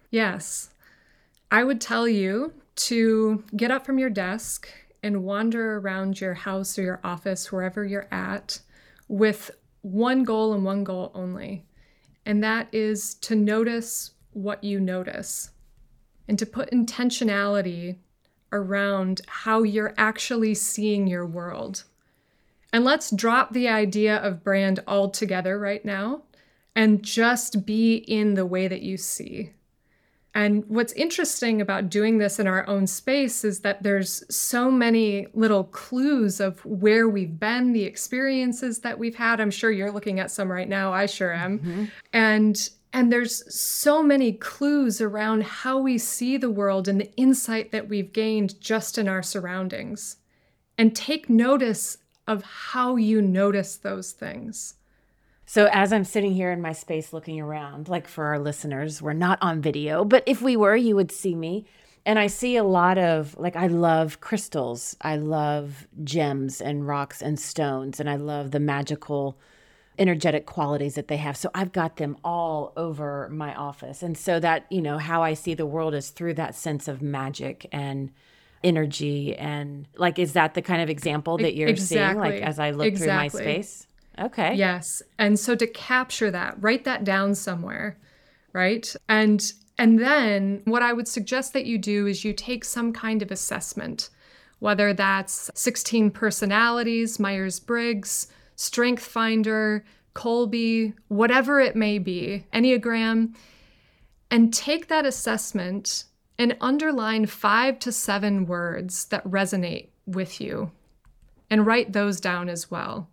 Yes. 0.10 0.72
I 1.52 1.64
would 1.64 1.80
tell 1.80 2.08
you 2.08 2.54
to 2.76 3.44
get 3.56 3.70
up 3.70 3.86
from 3.86 4.00
your 4.00 4.10
desk 4.10 4.68
and 5.04 5.24
wander 5.24 5.78
around 5.78 6.20
your 6.20 6.34
house 6.34 6.80
or 6.80 6.82
your 6.82 7.00
office 7.04 7.52
wherever 7.52 7.86
you're 7.86 8.08
at 8.12 8.60
with 9.08 9.52
one 9.82 10.24
goal 10.24 10.54
and 10.54 10.64
one 10.64 10.84
goal 10.84 11.12
only 11.14 11.66
and 12.26 12.44
that 12.44 12.68
is 12.72 13.16
to 13.16 13.36
notice 13.36 14.12
what 14.32 14.64
you 14.64 14.80
notice 14.80 15.52
and 16.28 16.40
to 16.40 16.46
put 16.46 16.72
intentionality 16.72 17.98
around 18.52 19.22
how 19.28 19.64
you're 19.64 19.94
actually 19.98 20.54
seeing 20.54 21.08
your 21.08 21.26
world. 21.26 21.84
And 22.72 22.84
let's 22.84 23.12
drop 23.12 23.54
the 23.54 23.68
idea 23.68 24.18
of 24.18 24.44
brand 24.44 24.80
altogether 24.88 25.60
right 25.60 25.84
now 25.84 26.24
and 26.76 27.04
just 27.04 27.66
be 27.66 27.96
in 27.96 28.34
the 28.34 28.46
way 28.46 28.68
that 28.68 28.82
you 28.82 28.98
see. 28.98 29.52
And 30.36 30.66
what's 30.68 30.94
interesting 30.94 31.62
about 31.62 31.90
doing 31.90 32.18
this 32.18 32.40
in 32.40 32.48
our 32.48 32.68
own 32.68 32.88
space 32.88 33.44
is 33.44 33.60
that 33.60 33.84
there's 33.84 34.24
so 34.36 34.72
many 34.72 35.28
little 35.36 35.66
clues 35.66 36.40
of 36.40 36.66
where 36.66 37.08
we've 37.08 37.40
been, 37.40 37.72
the 37.72 37.84
experiences 37.84 38.80
that 38.80 38.98
we've 38.98 39.16
had. 39.16 39.40
I'm 39.40 39.52
sure 39.52 39.70
you're 39.70 39.92
looking 39.92 40.20
at 40.20 40.32
some 40.32 40.52
right 40.52 40.68
now. 40.68 40.92
I 40.92 41.06
sure 41.06 41.32
am. 41.32 41.60
Mm-hmm. 41.60 41.86
And 42.14 42.70
and 42.94 43.12
there's 43.12 43.54
so 43.54 44.04
many 44.04 44.32
clues 44.32 45.02
around 45.02 45.44
how 45.44 45.80
we 45.80 45.98
see 45.98 46.38
the 46.38 46.52
world 46.52 46.88
and 46.88 47.02
the 47.02 47.12
insight 47.16 47.72
that 47.72 47.90
we've 47.90 48.14
gained 48.14 48.62
just 48.62 49.00
in 49.00 49.08
our 49.08 49.24
surroundings. 49.24 50.18
And 50.78 50.96
take 50.96 51.30
notice 51.30 51.98
of 52.28 52.44
how 52.44 52.96
you 52.96 53.22
notice 53.22 53.78
those 53.78 54.12
things. 54.12 54.76
So, 55.46 55.68
as 55.72 55.92
I'm 55.92 56.04
sitting 56.04 56.34
here 56.34 56.52
in 56.52 56.62
my 56.62 56.72
space 56.72 57.14
looking 57.14 57.40
around, 57.40 57.90
like 57.90 58.08
for 58.08 58.26
our 58.26 58.40
listeners, 58.40 59.02
we're 59.02 59.14
not 59.14 59.40
on 59.42 59.62
video, 59.62 60.06
but 60.06 60.24
if 60.26 60.42
we 60.42 60.56
were, 60.56 60.76
you 60.76 60.96
would 60.96 61.12
see 61.12 61.36
me. 61.36 61.66
And 62.06 62.20
I 62.20 62.28
see 62.28 62.58
a 62.58 62.64
lot 62.64 62.98
of, 62.98 63.36
like, 63.38 63.56
I 63.56 63.68
love 63.68 64.20
crystals. 64.20 64.96
I 65.02 65.16
love 65.16 65.88
gems 66.04 66.60
and 66.60 66.88
rocks 66.88 67.22
and 67.22 67.40
stones. 67.40 68.00
And 68.00 68.10
I 68.10 68.18
love 68.18 68.52
the 68.52 68.60
magical 68.60 69.38
energetic 70.00 70.46
qualities 70.46 70.96
that 70.96 71.08
they 71.08 71.18
have. 71.18 71.38
So 71.38 71.50
I've 71.54 71.72
got 71.72 71.98
them 71.98 72.18
all 72.24 72.74
over 72.76 73.30
my 73.30 73.54
office. 73.54 74.02
And 74.02 74.18
so 74.18 74.40
that, 74.40 74.66
you 74.70 74.82
know, 74.82 74.98
how 74.98 75.22
I 75.22 75.34
see 75.34 75.54
the 75.54 75.66
world 75.66 75.94
is 75.94 76.10
through 76.10 76.34
that 76.36 76.56
sense 76.56 76.88
of 76.88 77.02
magic 77.02 77.68
and 77.72 78.12
energy 78.64 79.36
and 79.36 79.86
like 79.98 80.18
is 80.18 80.34
that 80.34 80.54
the 80.54 80.62
kind 80.62 80.82
of 80.82 80.90
example 80.90 81.38
that 81.38 81.54
you're 81.54 81.68
exactly. 81.68 81.98
seeing 81.98 82.18
like 82.18 82.42
as 82.42 82.60
I 82.60 82.72
look 82.72 82.88
exactly. 82.88 83.30
through 83.30 83.46
my 83.46 83.56
space? 83.58 83.88
Okay. 84.20 84.56
Yes. 84.56 85.02
And 85.18 85.40
so 85.40 85.56
to 85.56 85.68
capture 85.68 86.32
that, 86.32 86.56
write 86.62 86.86
that 86.86 87.04
down 87.04 87.36
somewhere, 87.36 87.98
right? 88.54 88.94
And 89.10 89.52
and 89.78 90.00
then 90.00 90.62
what 90.66 90.84
I 90.84 90.94
would 90.94 91.08
suggest 91.08 91.54
that 91.54 91.66
you 91.66 91.78
do 91.78 92.06
is 92.06 92.24
you 92.24 92.32
take 92.32 92.64
some 92.64 92.94
kind 92.94 93.22
of 93.22 93.32
assessment, 93.32 94.10
whether 94.60 94.94
that's 94.94 95.50
16 95.56 96.12
personalities, 96.12 97.20
Myers-Briggs, 97.20 98.28
Strength 98.56 99.04
Finder, 99.04 99.84
Kolbe, 100.16 100.94
whatever 101.08 101.60
it 101.60 101.76
may 101.76 102.00
be, 102.00 102.46
Enneagram, 102.54 103.34
and 104.30 104.54
take 104.54 104.88
that 104.88 105.06
assessment 105.06 106.06
and 106.38 106.58
underline 106.62 107.26
five 107.26 107.80
to 107.80 107.92
seven 107.92 108.46
words 108.46 109.06
that 109.06 109.24
resonate 109.26 109.90
with 110.06 110.42
you 110.42 110.72
and 111.50 111.66
write 111.66 111.94
those 111.94 112.20
down 112.20 112.50
as 112.50 112.72
well. 112.72 113.08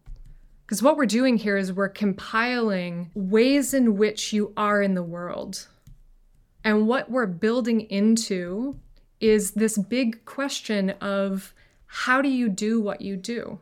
Because 0.66 0.82
what 0.82 0.97
we're 0.97 1.06
doing 1.06 1.37
here 1.37 1.56
is 1.56 1.73
we're 1.73 1.88
compiling 1.88 3.11
ways 3.14 3.75
in 3.75 3.97
which 3.97 4.32
you 4.32 4.52
are 4.56 4.80
in 4.80 4.94
the 4.94 5.02
world. 5.02 5.66
And 6.64 6.87
what 6.87 7.11
we're 7.11 7.26
building 7.26 7.82
into 7.82 8.78
is 9.20 9.52
this 9.52 9.76
big 9.76 10.25
question 10.25 10.90
of 11.00 11.52
how 11.87 12.23
do 12.23 12.28
you 12.28 12.49
do 12.49 12.80
what 12.80 13.00
you 13.00 13.16
do? 13.16 13.59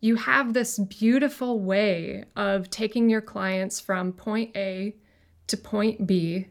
You 0.00 0.16
have 0.16 0.52
this 0.52 0.78
beautiful 0.78 1.60
way 1.60 2.24
of 2.36 2.70
taking 2.70 3.10
your 3.10 3.20
clients 3.20 3.80
from 3.80 4.12
point 4.12 4.56
A 4.56 4.94
to 5.48 5.56
point 5.56 6.06
B. 6.06 6.48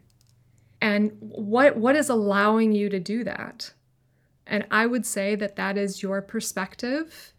And 0.80 1.12
what 1.20 1.76
what 1.76 1.96
is 1.96 2.08
allowing 2.08 2.72
you 2.72 2.88
to 2.88 3.00
do 3.00 3.24
that? 3.24 3.72
And 4.46 4.66
I 4.70 4.86
would 4.86 5.04
say 5.04 5.34
that 5.34 5.56
that 5.56 5.76
is 5.76 6.02
your 6.02 6.22
perspective, 6.22 7.32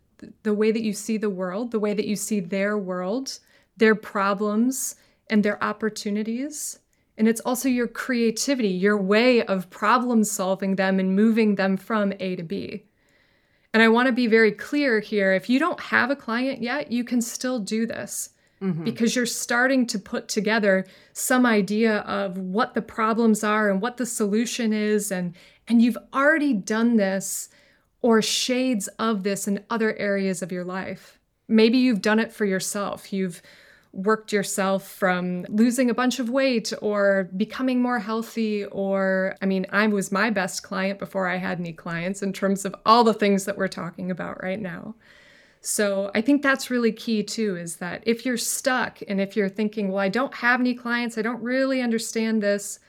the 0.43 0.53
way 0.53 0.71
that 0.71 0.83
you 0.83 0.93
see 0.93 1.17
the 1.17 1.29
world, 1.29 1.71
the 1.71 1.79
way 1.79 1.93
that 1.93 2.05
you 2.05 2.15
see 2.15 2.39
their 2.39 2.77
world, 2.77 3.39
their 3.77 3.95
problems 3.95 4.95
and 5.29 5.43
their 5.43 5.63
opportunities. 5.63 6.79
And 7.17 7.27
it's 7.27 7.41
also 7.41 7.67
your 7.67 7.87
creativity, 7.87 8.69
your 8.69 8.97
way 8.97 9.43
of 9.43 9.69
problem 9.69 10.23
solving 10.23 10.75
them 10.75 10.99
and 10.99 11.15
moving 11.15 11.55
them 11.55 11.77
from 11.77 12.13
A 12.19 12.35
to 12.35 12.43
B. 12.43 12.85
And 13.73 13.83
I 13.83 13.87
want 13.87 14.07
to 14.07 14.11
be 14.13 14.27
very 14.27 14.51
clear 14.51 14.99
here 14.99 15.33
if 15.33 15.49
you 15.49 15.59
don't 15.59 15.79
have 15.79 16.09
a 16.09 16.15
client 16.15 16.61
yet, 16.61 16.91
you 16.91 17.03
can 17.03 17.21
still 17.21 17.59
do 17.59 17.85
this 17.85 18.29
mm-hmm. 18.61 18.83
because 18.83 19.15
you're 19.15 19.25
starting 19.25 19.85
to 19.87 19.99
put 19.99 20.27
together 20.27 20.85
some 21.13 21.45
idea 21.45 21.97
of 21.99 22.37
what 22.37 22.73
the 22.73 22.81
problems 22.81 23.43
are 23.43 23.69
and 23.69 23.81
what 23.81 23.97
the 23.97 24.05
solution 24.05 24.73
is 24.73 25.11
and 25.11 25.35
and 25.67 25.81
you've 25.83 25.97
already 26.13 26.53
done 26.53 26.95
this 26.95 27.49
or 28.01 28.21
shades 28.21 28.87
of 28.97 29.21
this 29.23 29.47
in 29.47 29.63
other 29.69 29.95
areas 29.97 30.41
of 30.41 30.51
your 30.51 30.63
life. 30.63 31.19
Maybe 31.47 31.77
you've 31.77 32.01
done 32.01 32.19
it 32.19 32.31
for 32.31 32.45
yourself. 32.45 33.13
You've 33.13 33.41
worked 33.91 34.31
yourself 34.31 34.87
from 34.87 35.45
losing 35.49 35.89
a 35.89 35.93
bunch 35.93 36.19
of 36.19 36.29
weight 36.29 36.71
or 36.81 37.29
becoming 37.35 37.81
more 37.81 37.99
healthy 37.99 38.65
or 38.65 39.35
I 39.41 39.45
mean 39.45 39.65
I 39.71 39.87
was 39.87 40.11
my 40.11 40.29
best 40.29 40.61
client 40.63 40.99
before 40.99 41.27
I 41.27 41.37
had 41.37 41.59
any 41.59 41.73
clients 41.73 42.21
in 42.21 42.31
terms 42.31 42.65
of 42.65 42.75
all 42.85 43.03
the 43.03 43.13
things 43.13 43.45
that 43.45 43.57
we're 43.57 43.67
talking 43.67 44.11
about 44.11 44.43
right 44.43 44.59
now. 44.59 44.95
So 45.61 46.11
I 46.15 46.21
think 46.21 46.41
that's 46.41 46.69
really 46.69 46.91
key 46.91 47.23
too 47.23 47.57
is 47.57 47.77
that 47.77 48.03
if 48.05 48.25
you're 48.25 48.37
stuck 48.37 48.99
and 49.07 49.19
if 49.19 49.35
you're 49.35 49.49
thinking, 49.49 49.89
well, 49.89 49.99
I 49.99 50.09
don't 50.09 50.35
have 50.35 50.59
any 50.59 50.73
clients, 50.73 51.17
I 51.17 51.21
don't 51.21 51.41
really 51.41 51.81
understand 51.81 52.41
this, 52.41 52.79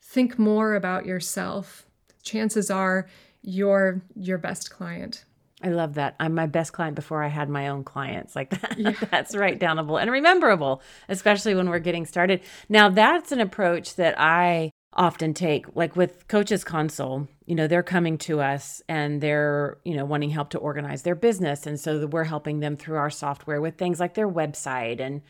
think 0.00 0.38
more 0.38 0.74
about 0.74 1.04
yourself. 1.04 1.84
Chances 2.22 2.70
are 2.70 3.08
you're 3.42 4.02
your 4.14 4.38
best 4.38 4.70
client. 4.70 5.24
I 5.62 5.70
love 5.70 5.94
that. 5.94 6.14
I'm 6.20 6.34
my 6.34 6.46
best 6.46 6.72
client 6.72 6.94
before 6.94 7.22
I 7.22 7.28
had 7.28 7.48
my 7.48 7.68
own 7.68 7.82
clients. 7.82 8.36
Like 8.36 8.50
that. 8.50 8.78
Yeah. 8.78 8.92
that's 9.10 9.34
right 9.34 9.58
downable 9.58 10.00
and 10.00 10.10
rememberable, 10.10 10.82
especially 11.08 11.54
when 11.54 11.68
we're 11.68 11.80
getting 11.80 12.06
started. 12.06 12.42
Now, 12.68 12.88
that's 12.88 13.32
an 13.32 13.40
approach 13.40 13.96
that 13.96 14.14
I 14.18 14.70
often 14.94 15.34
take 15.34 15.66
like 15.76 15.94
with 15.96 16.26
coaches 16.28 16.64
console 16.64 17.28
you 17.44 17.54
know 17.54 17.66
they're 17.66 17.82
coming 17.82 18.16
to 18.16 18.40
us 18.40 18.82
and 18.88 19.20
they're 19.20 19.78
you 19.84 19.94
know 19.94 20.04
wanting 20.04 20.30
help 20.30 20.48
to 20.50 20.58
organize 20.58 21.02
their 21.02 21.14
business 21.14 21.66
and 21.66 21.78
so 21.78 22.06
we're 22.06 22.24
helping 22.24 22.60
them 22.60 22.76
through 22.76 22.96
our 22.96 23.10
software 23.10 23.60
with 23.60 23.76
things 23.76 24.00
like 24.00 24.14
their 24.14 24.28
website 24.28 24.98
and 24.98 25.20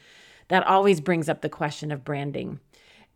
that 0.47 0.67
always 0.67 1.01
brings 1.01 1.29
up 1.29 1.43
the 1.43 1.49
question 1.49 1.91
of 1.91 2.05
branding 2.05 2.61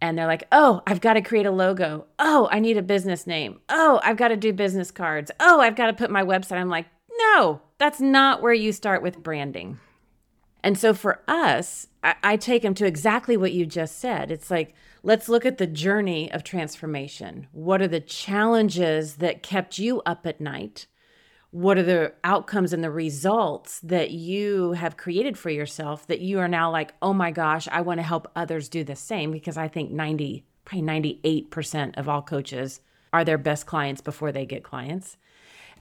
and 0.01 0.19
they're 0.19 0.27
like 0.27 0.47
oh 0.51 0.83
i've 0.87 1.01
got 1.01 1.15
to 1.15 1.23
create 1.23 1.47
a 1.47 1.51
logo 1.51 2.07
oh 2.19 2.49
i 2.51 2.59
need 2.59 2.77
a 2.77 2.83
business 2.83 3.27
name 3.27 3.61
oh 3.69 4.01
i've 4.03 4.17
got 4.17 4.29
to 4.29 4.37
do 4.37 4.53
business 4.53 4.91
cards 4.91 5.31
oh 5.39 5.61
i've 5.61 5.77
got 5.77 5.87
to 5.87 5.93
put 5.95 6.11
my 6.11 6.25
website 6.25 6.59
i'm 6.59 6.69
like 6.69 6.87
no 7.23 7.61
that's 7.79 8.01
not 8.01 8.43
where 8.43 8.55
you 8.55 8.73
start 8.73 9.03
with 9.03 9.23
branding 9.23 9.79
and 10.63 10.79
so 10.79 10.95
for 10.95 11.23
us 11.29 11.89
I, 12.03 12.15
I 12.23 12.37
take 12.37 12.63
them 12.63 12.75
to 12.75 12.87
exactly 12.87 13.37
what 13.37 13.53
you 13.53 13.67
just 13.67 13.99
said 13.99 14.31
it's 14.31 14.51
like 14.51 14.75
Let's 15.05 15.29
look 15.29 15.45
at 15.45 15.59
the 15.59 15.67
journey 15.67 16.31
of 16.31 16.45
transformation. 16.45 17.49
What 17.51 17.83
are 17.83 17.89
the 17.89 17.99
challenges 17.99 19.17
that 19.17 19.43
kept 19.43 19.77
you 19.77 20.01
up 20.07 20.29
at 20.29 20.41
night? 20.41 20.87
What 21.51 21.77
are 21.77 21.83
the 21.83 22.13
outcomes 22.23 22.73
and 22.73 22.85
the 22.85 22.91
results 22.91 23.81
that 23.81 24.13
you 24.13 24.73
have 24.73 24.97
created 24.97 25.37
for 25.37 25.51
yourself 25.51 26.07
that 26.07 26.21
you 26.21 26.39
are 26.39 26.47
now 26.47 26.71
like, 26.71 26.95
oh 27.03 27.13
my 27.13 27.33
gosh, 27.33 27.67
I 27.73 27.81
want 27.81 27.99
to 27.99 28.05
help 28.05 28.31
others 28.37 28.69
do 28.69 28.85
the 28.85 28.95
same? 28.95 29.33
Because 29.33 29.57
I 29.57 29.67
think 29.67 29.91
90, 29.91 30.45
probably 30.65 30.87
98% 30.87 31.99
of 31.99 32.09
all 32.09 32.23
coaches 32.23 32.81
are 33.13 33.25
their 33.25 33.39
best 33.39 33.67
clients 33.67 34.01
before 34.01 34.31
they 34.31 34.47
get 34.47 34.63
clients. 34.63 35.17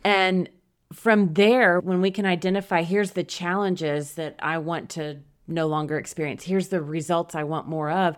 And 0.04 0.50
from 0.94 1.34
there, 1.34 1.80
when 1.80 2.02
we 2.02 2.12
can 2.12 2.26
identify, 2.26 2.84
here's 2.84 3.12
the 3.12 3.24
challenges 3.24 4.14
that 4.16 4.36
I 4.40 4.58
want 4.58 4.90
to 4.92 5.20
no 5.48 5.68
longer 5.68 5.98
experience, 5.98 6.44
here's 6.44 6.70
the 6.70 6.82
results 6.82 7.36
I 7.36 7.44
want 7.44 7.68
more 7.68 7.90
of 7.90 8.18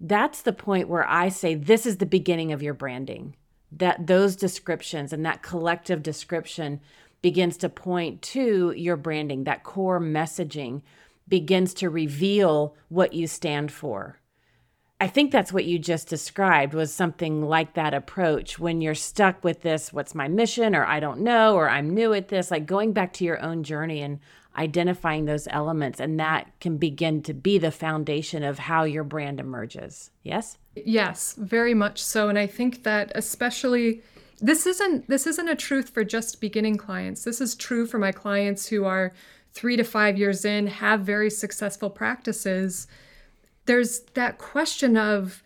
that's 0.00 0.42
the 0.42 0.52
point 0.52 0.88
where 0.88 1.08
I 1.08 1.28
say 1.28 1.54
this 1.54 1.86
is 1.86 1.96
the 1.96 2.06
beginning 2.06 2.52
of 2.52 2.62
your 2.62 2.74
branding. 2.74 3.34
That 3.72 4.06
those 4.06 4.36
descriptions 4.36 5.12
and 5.12 5.26
that 5.26 5.42
collective 5.42 6.02
description 6.02 6.80
begins 7.20 7.56
to 7.58 7.68
point 7.68 8.22
to 8.22 8.72
your 8.76 8.96
branding, 8.96 9.44
that 9.44 9.64
core 9.64 10.00
messaging 10.00 10.82
begins 11.26 11.74
to 11.74 11.90
reveal 11.90 12.76
what 12.88 13.12
you 13.12 13.26
stand 13.26 13.70
for. 13.72 14.17
I 15.00 15.06
think 15.06 15.30
that's 15.30 15.52
what 15.52 15.64
you 15.64 15.78
just 15.78 16.08
described 16.08 16.74
was 16.74 16.92
something 16.92 17.46
like 17.46 17.74
that 17.74 17.94
approach 17.94 18.58
when 18.58 18.80
you're 18.80 18.96
stuck 18.96 19.44
with 19.44 19.62
this 19.62 19.92
what's 19.92 20.14
my 20.14 20.26
mission? 20.28 20.74
or 20.74 20.84
I 20.84 20.98
don't 20.98 21.20
know 21.20 21.54
or 21.54 21.68
I'm 21.68 21.90
new 21.90 22.12
at 22.12 22.28
this. 22.28 22.50
Like 22.50 22.66
going 22.66 22.92
back 22.92 23.12
to 23.14 23.24
your 23.24 23.40
own 23.40 23.62
journey 23.62 24.02
and 24.02 24.18
identifying 24.56 25.24
those 25.24 25.46
elements 25.50 26.00
and 26.00 26.18
that 26.18 26.50
can 26.60 26.78
begin 26.78 27.22
to 27.22 27.32
be 27.32 27.58
the 27.58 27.70
foundation 27.70 28.42
of 28.42 28.58
how 28.58 28.82
your 28.82 29.04
brand 29.04 29.38
emerges. 29.38 30.10
Yes? 30.24 30.58
Yes 30.74 31.34
very 31.38 31.74
much 31.74 32.02
so 32.02 32.28
and 32.28 32.38
i 32.38 32.46
think 32.46 32.84
that 32.84 33.10
especially 33.14 34.00
this 34.40 34.66
isn't 34.66 35.08
this 35.08 35.26
isn't 35.26 35.48
a 35.48 35.56
truth 35.56 35.90
for 35.90 36.04
just 36.04 36.40
beginning 36.40 36.76
clients. 36.76 37.24
This 37.24 37.40
is 37.40 37.54
true 37.54 37.86
for 37.86 37.98
my 37.98 38.12
clients 38.12 38.68
who 38.68 38.84
are 38.84 39.12
3 39.52 39.76
to 39.76 39.84
5 39.84 40.18
years 40.18 40.44
in 40.44 40.66
have 40.68 41.00
very 41.00 41.30
successful 41.30 41.90
practices 41.90 42.86
there's 43.68 44.00
that 44.14 44.38
question 44.38 44.96
of 44.96 45.42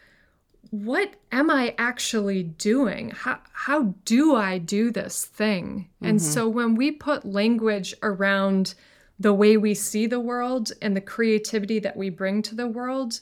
what 0.70 1.16
am 1.32 1.50
I 1.50 1.74
actually 1.76 2.44
doing? 2.44 3.10
How, 3.10 3.40
how 3.52 3.94
do 4.06 4.36
I 4.36 4.58
do 4.58 4.90
this 4.90 5.24
thing? 5.26 5.90
Mm-hmm. 5.96 6.06
And 6.06 6.22
so 6.22 6.48
when 6.48 6.76
we 6.76 6.92
put 6.92 7.26
language 7.26 7.94
around 8.02 8.74
the 9.18 9.34
way 9.34 9.56
we 9.56 9.74
see 9.74 10.06
the 10.06 10.20
world 10.20 10.72
and 10.80 10.96
the 10.96 11.00
creativity 11.00 11.80
that 11.80 11.96
we 11.96 12.10
bring 12.10 12.42
to 12.42 12.54
the 12.54 12.68
world, 12.68 13.20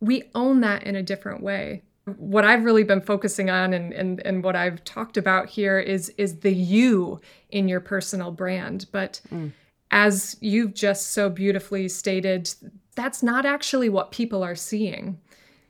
we 0.00 0.24
own 0.34 0.62
that 0.62 0.84
in 0.84 0.96
a 0.96 1.02
different 1.02 1.42
way. 1.42 1.82
What 2.16 2.44
I've 2.44 2.64
really 2.64 2.82
been 2.82 3.02
focusing 3.02 3.50
on 3.50 3.74
and, 3.74 3.92
and, 3.92 4.20
and 4.24 4.42
what 4.42 4.56
I've 4.56 4.82
talked 4.84 5.18
about 5.18 5.50
here 5.50 5.78
is, 5.78 6.08
is 6.16 6.40
the 6.40 6.52
you 6.52 7.20
in 7.50 7.68
your 7.68 7.80
personal 7.80 8.32
brand. 8.32 8.86
But 8.90 9.20
mm. 9.32 9.52
As 9.90 10.36
you've 10.40 10.74
just 10.74 11.10
so 11.10 11.28
beautifully 11.28 11.88
stated, 11.88 12.52
that's 12.94 13.22
not 13.22 13.44
actually 13.46 13.88
what 13.88 14.12
people 14.12 14.42
are 14.42 14.54
seeing. 14.54 15.18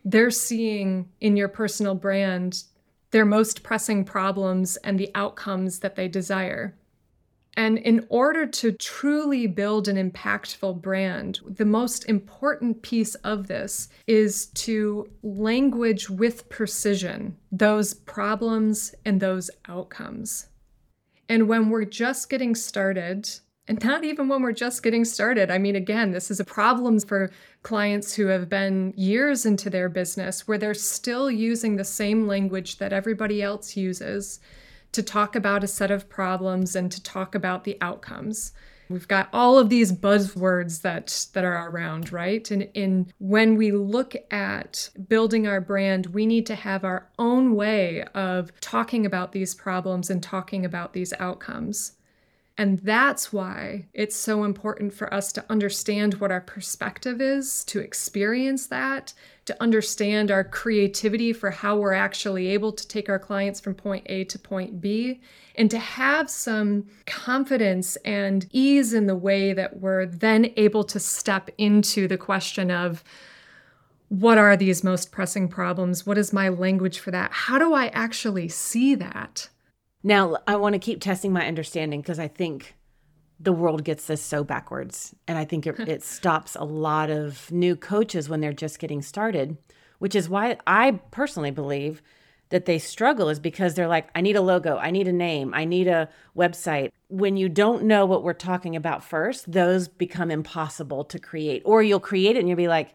They're 0.04 0.30
seeing 0.30 1.08
in 1.20 1.36
your 1.36 1.48
personal 1.48 1.94
brand 1.94 2.64
their 3.10 3.24
most 3.24 3.62
pressing 3.62 4.04
problems 4.04 4.76
and 4.78 4.98
the 4.98 5.10
outcomes 5.14 5.80
that 5.80 5.96
they 5.96 6.08
desire. 6.08 6.76
And 7.56 7.78
in 7.78 8.06
order 8.08 8.46
to 8.46 8.72
truly 8.72 9.46
build 9.48 9.88
an 9.88 10.10
impactful 10.10 10.80
brand, 10.80 11.40
the 11.44 11.64
most 11.64 12.08
important 12.08 12.82
piece 12.82 13.16
of 13.16 13.48
this 13.48 13.88
is 14.06 14.46
to 14.46 15.10
language 15.22 16.08
with 16.08 16.48
precision 16.48 17.36
those 17.50 17.94
problems 17.94 18.94
and 19.04 19.20
those 19.20 19.50
outcomes. 19.68 20.46
And 21.28 21.48
when 21.48 21.70
we're 21.70 21.84
just 21.84 22.30
getting 22.30 22.54
started, 22.54 23.28
and 23.70 23.84
not 23.84 24.02
even 24.02 24.26
when 24.26 24.42
we're 24.42 24.50
just 24.50 24.82
getting 24.82 25.04
started, 25.04 25.48
I 25.48 25.58
mean, 25.58 25.76
again, 25.76 26.10
this 26.10 26.28
is 26.28 26.40
a 26.40 26.44
problem 26.44 26.98
for 26.98 27.30
clients 27.62 28.12
who 28.12 28.26
have 28.26 28.48
been 28.48 28.92
years 28.96 29.46
into 29.46 29.70
their 29.70 29.88
business 29.88 30.48
where 30.48 30.58
they're 30.58 30.74
still 30.74 31.30
using 31.30 31.76
the 31.76 31.84
same 31.84 32.26
language 32.26 32.78
that 32.78 32.92
everybody 32.92 33.40
else 33.40 33.76
uses 33.76 34.40
to 34.90 35.04
talk 35.04 35.36
about 35.36 35.62
a 35.62 35.68
set 35.68 35.92
of 35.92 36.08
problems 36.08 36.74
and 36.74 36.90
to 36.90 37.00
talk 37.00 37.36
about 37.36 37.62
the 37.62 37.78
outcomes. 37.80 38.50
We've 38.88 39.06
got 39.06 39.28
all 39.32 39.56
of 39.56 39.68
these 39.68 39.92
buzzwords 39.92 40.82
that 40.82 41.28
that 41.34 41.44
are 41.44 41.70
around, 41.70 42.10
right? 42.10 42.50
And 42.50 42.68
in 42.74 43.12
when 43.18 43.54
we 43.54 43.70
look 43.70 44.16
at 44.32 44.90
building 45.08 45.46
our 45.46 45.60
brand, 45.60 46.06
we 46.06 46.26
need 46.26 46.44
to 46.46 46.56
have 46.56 46.82
our 46.82 47.06
own 47.20 47.54
way 47.54 48.02
of 48.16 48.50
talking 48.60 49.06
about 49.06 49.30
these 49.30 49.54
problems 49.54 50.10
and 50.10 50.20
talking 50.20 50.64
about 50.64 50.92
these 50.92 51.12
outcomes. 51.20 51.92
And 52.60 52.78
that's 52.80 53.32
why 53.32 53.86
it's 53.94 54.14
so 54.14 54.44
important 54.44 54.92
for 54.92 55.12
us 55.14 55.32
to 55.32 55.44
understand 55.48 56.16
what 56.20 56.30
our 56.30 56.42
perspective 56.42 57.18
is, 57.22 57.64
to 57.64 57.80
experience 57.80 58.66
that, 58.66 59.14
to 59.46 59.56
understand 59.62 60.30
our 60.30 60.44
creativity 60.44 61.32
for 61.32 61.50
how 61.50 61.78
we're 61.78 61.94
actually 61.94 62.48
able 62.48 62.70
to 62.72 62.86
take 62.86 63.08
our 63.08 63.18
clients 63.18 63.60
from 63.60 63.74
point 63.74 64.04
A 64.10 64.24
to 64.24 64.38
point 64.38 64.78
B, 64.78 65.22
and 65.54 65.70
to 65.70 65.78
have 65.78 66.28
some 66.28 66.86
confidence 67.06 67.96
and 68.04 68.46
ease 68.52 68.92
in 68.92 69.06
the 69.06 69.16
way 69.16 69.54
that 69.54 69.80
we're 69.80 70.04
then 70.04 70.52
able 70.58 70.84
to 70.84 71.00
step 71.00 71.48
into 71.56 72.06
the 72.06 72.18
question 72.18 72.70
of 72.70 73.02
what 74.10 74.36
are 74.36 74.54
these 74.54 74.84
most 74.84 75.10
pressing 75.10 75.48
problems? 75.48 76.04
What 76.04 76.18
is 76.18 76.30
my 76.30 76.50
language 76.50 76.98
for 76.98 77.10
that? 77.10 77.32
How 77.32 77.58
do 77.58 77.72
I 77.72 77.86
actually 77.86 78.48
see 78.48 78.94
that? 78.96 79.48
Now, 80.02 80.38
I 80.46 80.56
want 80.56 80.74
to 80.74 80.78
keep 80.78 81.00
testing 81.00 81.32
my 81.32 81.46
understanding 81.46 82.00
because 82.00 82.18
I 82.18 82.28
think 82.28 82.74
the 83.38 83.52
world 83.52 83.84
gets 83.84 84.06
this 84.06 84.22
so 84.22 84.44
backwards. 84.44 85.14
And 85.26 85.38
I 85.38 85.44
think 85.44 85.66
it, 85.66 85.78
it 85.88 86.02
stops 86.02 86.56
a 86.56 86.64
lot 86.64 87.10
of 87.10 87.50
new 87.50 87.76
coaches 87.76 88.28
when 88.28 88.40
they're 88.40 88.52
just 88.52 88.78
getting 88.78 89.02
started 89.02 89.56
which 90.00 90.14
is 90.16 90.28
why 90.28 90.56
I 90.66 90.92
personally 91.12 91.52
believe 91.52 92.02
that 92.48 92.64
they 92.64 92.80
struggle 92.80 93.28
is 93.28 93.38
because 93.38 93.74
they're 93.74 93.86
like, 93.86 94.08
I 94.14 94.22
need 94.22 94.34
a 94.34 94.40
logo, 94.40 94.76
I 94.76 94.90
need 94.90 95.06
a 95.06 95.12
name, 95.12 95.54
I 95.54 95.64
need 95.64 95.86
a 95.86 96.08
website. 96.36 96.90
When 97.08 97.36
you 97.36 97.48
don't 97.48 97.84
know 97.84 98.06
what 98.06 98.24
we're 98.24 98.32
talking 98.32 98.74
about 98.74 99.04
first, 99.04 99.52
those 99.52 99.86
become 99.86 100.32
impossible 100.32 101.04
to 101.04 101.18
create. 101.20 101.62
Or 101.64 101.82
you'll 101.82 102.00
create 102.00 102.34
it 102.34 102.40
and 102.40 102.48
you'll 102.48 102.56
be 102.56 102.66
like, 102.66 102.94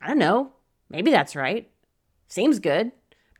I 0.00 0.08
don't 0.08 0.18
know, 0.18 0.52
maybe 0.88 1.12
that's 1.12 1.36
right. 1.36 1.70
Seems 2.26 2.58
good. 2.58 2.90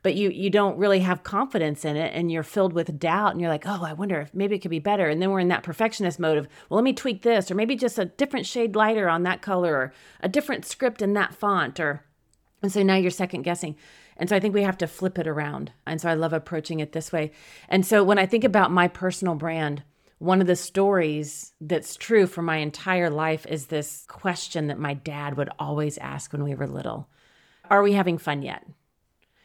But 0.03 0.15
you 0.15 0.29
you 0.29 0.49
don't 0.49 0.77
really 0.77 0.99
have 0.99 1.23
confidence 1.23 1.83
in 1.85 1.95
it 1.95 2.13
and 2.13 2.31
you're 2.31 2.43
filled 2.43 2.73
with 2.73 2.99
doubt 2.99 3.31
and 3.31 3.41
you're 3.41 3.49
like, 3.49 3.65
oh, 3.65 3.83
I 3.83 3.93
wonder 3.93 4.21
if 4.21 4.33
maybe 4.33 4.55
it 4.55 4.59
could 4.59 4.69
be 4.69 4.79
better. 4.79 5.09
And 5.09 5.21
then 5.21 5.31
we're 5.31 5.39
in 5.39 5.47
that 5.47 5.63
perfectionist 5.63 6.19
mode 6.19 6.37
of, 6.37 6.47
well, 6.69 6.75
let 6.75 6.83
me 6.83 6.93
tweak 6.93 7.23
this, 7.23 7.49
or 7.49 7.55
maybe 7.55 7.75
just 7.75 7.97
a 7.97 8.05
different 8.05 8.45
shade 8.45 8.75
lighter 8.75 9.09
on 9.09 9.23
that 9.23 9.41
color, 9.41 9.73
or 9.73 9.93
a 10.19 10.29
different 10.29 10.65
script 10.65 11.01
in 11.01 11.13
that 11.13 11.33
font, 11.33 11.79
or 11.79 12.03
and 12.61 12.71
so 12.71 12.83
now 12.83 12.95
you're 12.95 13.11
second 13.11 13.41
guessing. 13.41 13.75
And 14.17 14.29
so 14.29 14.35
I 14.35 14.39
think 14.39 14.53
we 14.53 14.63
have 14.63 14.77
to 14.77 14.87
flip 14.87 15.17
it 15.17 15.27
around. 15.27 15.71
And 15.85 15.99
so 15.99 16.09
I 16.09 16.13
love 16.13 16.33
approaching 16.33 16.79
it 16.79 16.91
this 16.91 17.11
way. 17.11 17.31
And 17.67 17.85
so 17.85 18.03
when 18.03 18.19
I 18.19 18.25
think 18.25 18.43
about 18.43 18.71
my 18.71 18.87
personal 18.87 19.35
brand, 19.35 19.83
one 20.19 20.39
of 20.39 20.47
the 20.47 20.55
stories 20.55 21.53
that's 21.59 21.97
true 21.97 22.27
for 22.27 22.41
my 22.41 22.57
entire 22.57 23.09
life 23.09 23.45
is 23.47 23.67
this 23.67 24.05
question 24.07 24.67
that 24.67 24.79
my 24.79 24.93
dad 24.93 25.35
would 25.35 25.49
always 25.59 25.97
ask 25.97 26.31
when 26.31 26.43
we 26.43 26.55
were 26.55 26.67
little 26.67 27.09
Are 27.69 27.83
we 27.83 27.93
having 27.93 28.17
fun 28.17 28.41
yet? 28.41 28.65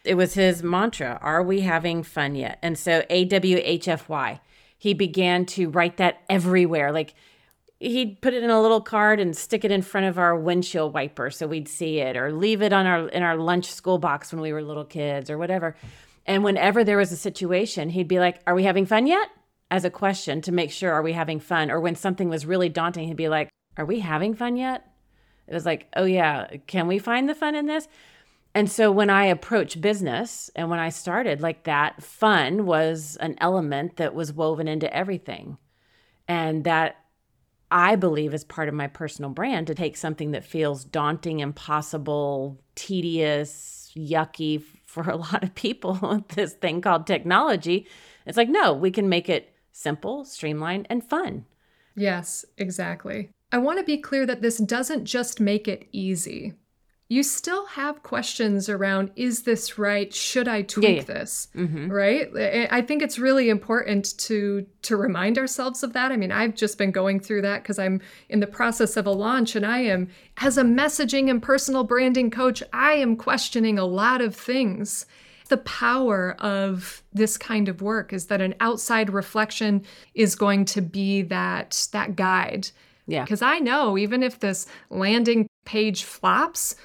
It 0.09 0.17
was 0.17 0.33
his 0.33 0.63
mantra 0.63 1.19
Are 1.21 1.43
we 1.43 1.61
having 1.61 2.03
fun 2.03 2.35
yet? 2.35 2.59
And 2.63 2.79
so 2.79 3.03
AWHFY, 3.11 4.41
he 4.79 4.95
began 4.95 5.45
to 5.47 5.69
write 5.69 5.99
that 5.99 6.23
everywhere. 6.31 6.93
Like 6.93 7.13
he'd 7.79 8.23
put 8.23 8.33
it 8.33 8.43
in 8.43 8.49
a 8.49 8.63
little 8.63 8.81
card 8.81 9.21
and 9.21 9.37
stick 9.37 9.67
it 9.67 9.71
in 9.71 9.83
front 9.83 10.07
of 10.07 10.19
our 10.19 10.35
windshield 10.35 10.95
wiper 10.95 11.31
so 11.31 11.47
we'd 11.47 11.69
see 11.69 11.99
it 11.99 12.17
or 12.17 12.33
leave 12.33 12.63
it 12.63 12.73
on 12.73 12.87
our 12.87 13.09
in 13.09 13.23
our 13.23 13.37
lunch 13.37 13.67
school 13.67 13.99
box 13.99 14.33
when 14.33 14.41
we 14.41 14.51
were 14.51 14.63
little 14.63 14.87
kids 14.87 15.29
or 15.29 15.37
whatever. 15.37 15.77
And 16.25 16.43
whenever 16.43 16.85
there 16.85 16.97
was 16.97 17.13
a 17.13 17.17
situation 17.17 17.91
he'd 17.91 18.09
be 18.09 18.19
like 18.19 18.41
are 18.47 18.55
we 18.55 18.65
having 18.65 18.87
fun 18.87 19.07
yet? 19.07 19.29
As 19.71 19.85
a 19.85 19.91
question 19.91 20.41
to 20.41 20.53
make 20.53 20.71
sure 20.71 20.91
are 20.91 21.03
we 21.03 21.13
having 21.13 21.39
fun? 21.39 21.71
Or 21.71 21.81
when 21.81 21.97
something 21.97 22.31
was 22.31 22.47
really 22.47 22.71
daunting 22.71 23.09
he'd 23.09 23.17
be 23.19 23.29
like 23.29 23.51
are 23.77 23.85
we 23.85 24.01
having 24.01 24.33
fun 24.33 24.57
yet? 24.57 24.91
It 25.47 25.53
was 25.53 25.67
like 25.67 25.87
oh 25.97 26.07
yeah 26.07 26.57
can 26.67 26.87
we 26.87 26.99
find 26.99 27.29
the 27.29 27.35
fun 27.35 27.55
in 27.55 27.67
this 27.67 27.89
and 28.55 28.71
so 28.71 28.91
when 28.91 29.11
i 29.11 29.25
approached 29.25 29.81
business 29.81 30.51
and 30.57 30.71
when 30.71 30.79
i 30.79 30.89
started 30.89 31.41
like 31.41 31.65
that 31.65 32.03
fun 32.03 32.67
was 32.67 33.17
an 33.21 33.35
element 33.39 33.97
that 33.97 34.15
was 34.15 34.33
woven 34.33 34.69
into 34.69 34.93
everything 34.95 35.59
and 36.27 36.65
that 36.65 36.97
I 37.71 37.97
believe 37.97 38.33
is 38.33 38.45
part 38.45 38.69
of 38.69 38.75
my 38.75 38.87
personal 38.87 39.31
brand 39.31 39.67
to 39.67 39.75
take 39.75 39.97
something 39.97 40.31
that 40.31 40.45
feels 40.45 40.85
daunting, 40.85 41.41
impossible, 41.41 42.59
tedious, 42.75 43.93
yucky 43.97 44.63
for 44.87 45.09
a 45.09 45.17
lot 45.33 45.43
of 45.43 45.55
people, 45.55 46.25
this 46.35 46.55
thing 46.55 46.81
called 46.81 47.07
technology. 47.07 47.87
It's 48.27 48.37
like, 48.37 48.49
no, 48.49 48.73
we 48.73 48.91
can 48.91 49.09
make 49.09 49.29
it 49.29 49.53
simple, 49.73 50.25
streamlined, 50.25 50.87
and 50.89 51.05
fun. 51.05 51.45
Yes, 51.95 52.45
exactly. 52.57 53.31
I 53.53 53.59
want 53.59 53.79
to 53.79 53.85
be 53.85 53.99
clear 53.99 54.27
that 54.27 54.43
this 54.43 54.59
doesn't 54.59 55.05
just 55.05 55.41
make 55.41 55.69
it 55.69 55.89
easy 55.93 56.55
you 57.11 57.23
still 57.23 57.65
have 57.67 58.03
questions 58.03 58.69
around 58.69 59.11
is 59.17 59.43
this 59.43 59.79
right? 59.79 60.13
Should 60.13 60.47
i 60.47 60.63
tweak 60.63 60.89
yeah, 60.89 60.95
yeah. 60.97 61.03
this? 61.03 61.49
Mm-hmm. 61.57 61.91
right? 61.91 62.69
I 62.71 62.83
think 62.83 63.03
it's 63.03 63.19
really 63.19 63.49
important 63.49 64.17
to 64.19 64.67
to 64.83 64.97
remind 64.97 65.39
ourselves 65.39 65.83
of 65.83 65.95
that. 65.95 66.13
I 66.13 66.17
mean 66.17 66.33
i've 66.33 66.55
just 66.55 66.77
been 66.77 66.91
going 66.91 67.21
through 67.21 67.43
that 67.43 67.63
because 67.63 67.79
i'm 67.79 68.01
in 68.29 68.41
the 68.41 68.47
process 68.47 68.97
of 68.97 69.07
a 69.07 69.11
launch 69.11 69.57
and 69.57 69.65
i 69.65 69.79
am 69.79 70.09
as 70.39 70.59
a 70.59 70.63
messaging 70.63 71.31
and 71.31 71.43
personal 71.43 71.83
branding 71.83 72.31
coach 72.31 72.63
i 72.73 72.93
am 72.93 73.17
questioning 73.17 73.79
a 73.79 73.85
lot 73.87 74.21
of 74.21 74.37
things. 74.37 75.07
The 75.49 75.57
power 75.57 76.37
of 76.41 77.03
this 77.15 77.39
kind 77.39 77.71
of 77.71 77.81
work 77.81 78.13
is 78.13 78.27
that 78.27 78.43
an 78.43 78.55
outside 78.61 79.09
reflection 79.09 79.83
is 80.15 80.35
going 80.35 80.67
to 80.67 80.83
be 80.83 81.23
that 81.23 81.89
that 81.93 82.17
guide. 82.17 82.69
Yeah. 83.07 83.25
Because 83.25 83.41
i 83.41 83.59
know 83.61 83.97
even 83.97 84.23
if 84.23 84.41
this 84.41 84.67
landing 84.91 85.49
page 85.65 86.05
flops 86.05 86.77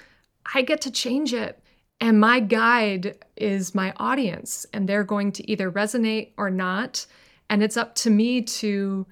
I 0.53 0.61
get 0.61 0.81
to 0.81 0.91
change 0.91 1.33
it. 1.33 1.59
And 1.99 2.19
my 2.19 2.39
guide 2.39 3.17
is 3.37 3.73
my 3.73 3.93
audience, 3.97 4.65
and 4.73 4.89
they're 4.89 5.05
going 5.05 5.31
to 5.33 5.49
either 5.49 5.71
resonate 5.71 6.31
or 6.37 6.49
not. 6.49 7.05
And 7.49 7.63
it's 7.63 7.77
up 7.77 7.95
to 7.95 8.09
me 8.09 8.41
to 8.41 9.05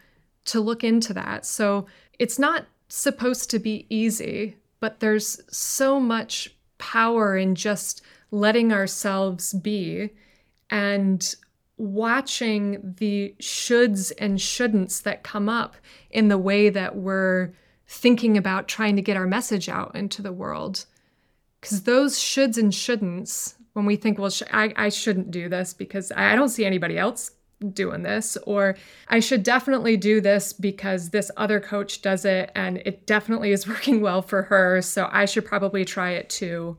to 0.45 0.59
look 0.59 0.83
into 0.83 1.13
that. 1.13 1.45
So 1.45 1.85
it's 2.19 2.39
not 2.39 2.65
supposed 2.89 3.49
to 3.51 3.59
be 3.59 3.85
easy, 3.89 4.57
but 4.79 4.99
there's 4.99 5.39
so 5.55 5.99
much 5.99 6.53
power 6.77 7.37
in 7.37 7.55
just 7.55 8.01
letting 8.31 8.73
ourselves 8.73 9.53
be 9.53 10.09
and 10.69 11.35
watching 11.77 12.95
the 12.97 13.35
shoulds 13.39 14.11
and 14.17 14.37
shouldn'ts 14.39 15.03
that 15.03 15.23
come 15.23 15.47
up 15.47 15.75
in 16.09 16.27
the 16.27 16.37
way 16.37 16.69
that 16.69 16.95
we're 16.95 17.53
thinking 17.87 18.37
about 18.37 18.67
trying 18.67 18.95
to 18.95 19.01
get 19.01 19.17
our 19.17 19.27
message 19.27 19.69
out 19.69 19.95
into 19.95 20.21
the 20.21 20.31
world. 20.31 20.85
Because 21.61 21.83
those 21.83 22.19
shoulds 22.19 22.57
and 22.57 22.73
shouldn'ts, 22.73 23.53
when 23.73 23.85
we 23.85 23.95
think, 23.95 24.17
well, 24.19 24.31
sh- 24.31 24.43
I, 24.51 24.73
I 24.75 24.89
shouldn't 24.89 25.31
do 25.31 25.47
this 25.47 25.73
because 25.73 26.11
I 26.15 26.35
don't 26.35 26.49
see 26.49 26.65
anybody 26.65 26.97
else 26.97 27.31
doing 27.73 28.01
this, 28.01 28.37
or 28.45 28.75
I 29.07 29.19
should 29.19 29.43
definitely 29.43 29.95
do 29.95 30.19
this 30.19 30.51
because 30.51 31.09
this 31.09 31.29
other 31.37 31.59
coach 31.59 32.01
does 32.01 32.25
it 32.25 32.51
and 32.55 32.77
it 32.85 33.05
definitely 33.05 33.51
is 33.51 33.67
working 33.67 34.01
well 34.01 34.21
for 34.21 34.43
her. 34.43 34.81
So 34.81 35.07
I 35.11 35.25
should 35.25 35.45
probably 35.45 35.85
try 35.85 36.11
it 36.11 36.29
too. 36.29 36.77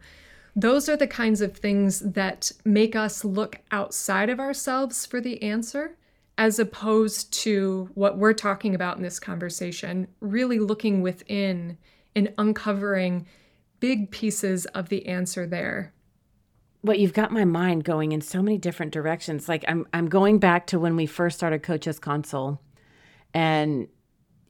Those 0.54 0.88
are 0.88 0.96
the 0.96 1.06
kinds 1.06 1.40
of 1.40 1.56
things 1.56 2.00
that 2.00 2.52
make 2.64 2.94
us 2.94 3.24
look 3.24 3.60
outside 3.70 4.28
of 4.28 4.38
ourselves 4.38 5.06
for 5.06 5.20
the 5.20 5.42
answer, 5.42 5.96
as 6.36 6.58
opposed 6.58 7.32
to 7.32 7.88
what 7.94 8.18
we're 8.18 8.34
talking 8.34 8.74
about 8.74 8.96
in 8.98 9.02
this 9.02 9.18
conversation, 9.18 10.08
really 10.20 10.58
looking 10.58 11.00
within 11.00 11.78
and 12.14 12.34
uncovering 12.36 13.26
big 13.82 14.12
pieces 14.12 14.64
of 14.66 14.88
the 14.90 15.06
answer 15.06 15.44
there. 15.44 15.92
But 16.84 17.00
you've 17.00 17.12
got 17.12 17.32
my 17.32 17.44
mind 17.44 17.82
going 17.82 18.12
in 18.12 18.20
so 18.20 18.40
many 18.40 18.56
different 18.56 18.92
directions. 18.92 19.48
Like 19.48 19.64
I'm 19.66 19.86
I'm 19.92 20.08
going 20.08 20.38
back 20.38 20.68
to 20.68 20.78
when 20.78 20.94
we 20.94 21.04
first 21.04 21.36
started 21.36 21.64
Coaches 21.64 21.98
Console 21.98 22.60
and 23.34 23.88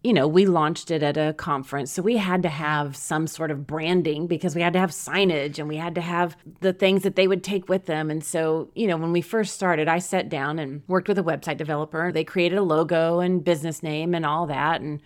you 0.05 0.13
know, 0.13 0.27
we 0.27 0.47
launched 0.47 0.91
it 0.91 1.03
at 1.05 1.17
a 1.17 1.33
conference. 1.33 1.93
So 1.93 2.03
we 2.03 2.17
had 2.17 2.43
to 2.43 2.49
have 2.49 2.97
some 2.97 3.29
sort 3.29 3.53
of 3.53 3.69
branding 3.69 4.27
because 4.27 4.55
we 4.55 4.61
had 4.61 4.73
to 4.73 4.81
have 4.81 4.91
signage 4.91 5.61
and 5.61 5.69
we 5.69 5.77
had 5.77 5.95
to 5.95 6.01
have 6.01 6.37
the 6.61 6.73
things 6.73 7.05
that 7.05 7.15
they 7.15 7.29
would 7.29 7.45
take 7.45 7.69
with 7.69 7.87
them. 7.87 8.11
And 8.11 8.25
so, 8.25 8.69
you 8.75 8.89
know, 8.89 8.97
when 8.97 9.13
we 9.13 9.21
first 9.21 9.55
started, 9.55 9.87
I 9.87 10.01
sat 10.01 10.29
down 10.29 10.59
and 10.59 10.83
worked 10.89 11.07
with 11.07 11.19
a 11.19 11.23
website 11.23 11.57
developer. 11.57 12.11
They 12.11 12.25
created 12.25 12.59
a 12.59 12.63
logo 12.63 13.21
and 13.21 13.45
business 13.45 13.81
name 13.81 14.13
and 14.13 14.27
all 14.27 14.49
that. 14.49 14.81
And 14.81 15.01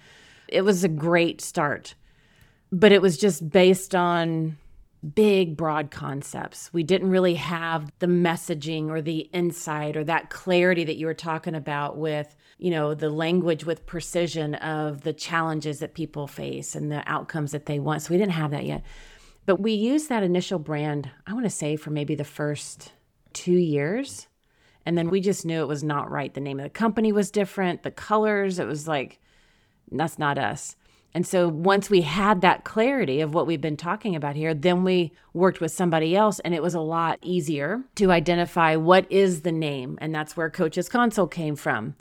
it 0.48 0.62
was 0.62 0.82
a 0.82 0.88
great 0.88 1.42
start 1.42 1.94
but 2.72 2.92
it 2.92 3.02
was 3.02 3.16
just 3.16 3.48
based 3.48 3.94
on 3.94 4.57
big, 5.14 5.57
broad 5.57 5.90
concepts. 5.90 6.72
We 6.72 6.83
didn't 6.83 7.11
really 7.11 7.35
have 7.35 7.92
the 7.98 8.07
messaging 8.07 8.88
or 8.88 9.00
the 9.00 9.20
insight 9.33 9.96
or 9.96 10.05
that 10.05 10.31
clarity 10.31 10.85
that 10.85 10.96
you 10.96 11.07
were 11.07 11.14
talking 11.14 11.55
about 11.55 11.96
with, 11.96 12.35
you 12.59 12.70
know, 12.70 12.94
the 12.94 13.11
language 13.11 13.64
with 13.64 13.87
precision 13.87 14.55
of 14.57 15.02
the 15.02 15.12
challenges 15.12 15.79
that 15.79 15.94
people 15.94 16.26
face 16.26 16.74
and 16.74 16.90
the 16.90 17.02
outcomes 17.07 17.52
that 17.52 17.66
they 17.66 17.79
want. 17.79 18.02
So 18.02 18.14
we 18.14 18.18
didn't 18.18 18.33
have 18.33 18.50
that 18.50 18.64
yet. 18.64 18.83
But 19.44 19.61
we 19.61 19.72
used 19.72 20.09
that 20.09 20.24
initial 20.24 20.59
brand, 20.59 21.09
I 21.26 21.35
want 21.35 21.44
to 21.46 21.50
say, 21.50 21.76
for 21.76 21.90
maybe 21.90 22.16
the 22.16 22.24
first 22.24 22.92
two 23.33 23.52
years. 23.52 24.26
And 24.85 24.96
then 24.98 25.11
we 25.11 25.20
just 25.20 25.46
knew 25.46 25.62
it 25.62 25.68
was 25.68 25.85
not 25.85 26.11
right. 26.11 26.33
The 26.33 26.40
name 26.40 26.59
of 26.59 26.64
the 26.64 26.70
company 26.70 27.12
was 27.12 27.31
different, 27.31 27.83
the 27.83 27.90
colors, 27.90 28.59
it 28.59 28.66
was 28.66 28.88
like, 28.88 29.20
that's 29.90 30.18
not 30.18 30.38
us. 30.38 30.74
And 31.16 31.26
so 31.26 31.48
once 31.48 31.88
we 31.88 32.02
had 32.02 32.42
that 32.42 32.64
clarity 32.64 33.22
of 33.22 33.33
what 33.33 33.46
we've 33.46 33.59
been 33.59 33.79
talking 33.79 34.14
about 34.14 34.37
here, 34.37 34.52
then 34.52 34.85
we 34.85 35.12
worked 35.33 35.62
with 35.62 35.72
somebody 35.72 36.14
else 36.14 36.40
and 36.40 36.55
it 36.55 36.62
was 36.62 36.74
a 36.74 36.81
lot 36.81 37.18
easier 37.22 37.83
to 37.94 38.11
identify 38.11 38.76
what 38.76 39.11
is 39.11 39.40
the 39.40 39.50
name. 39.50 39.96
And 40.02 40.14
that's 40.14 40.37
where 40.37 40.50
Coaches 40.50 40.90
Console 40.90 41.26
came 41.26 41.57
from 41.57 41.94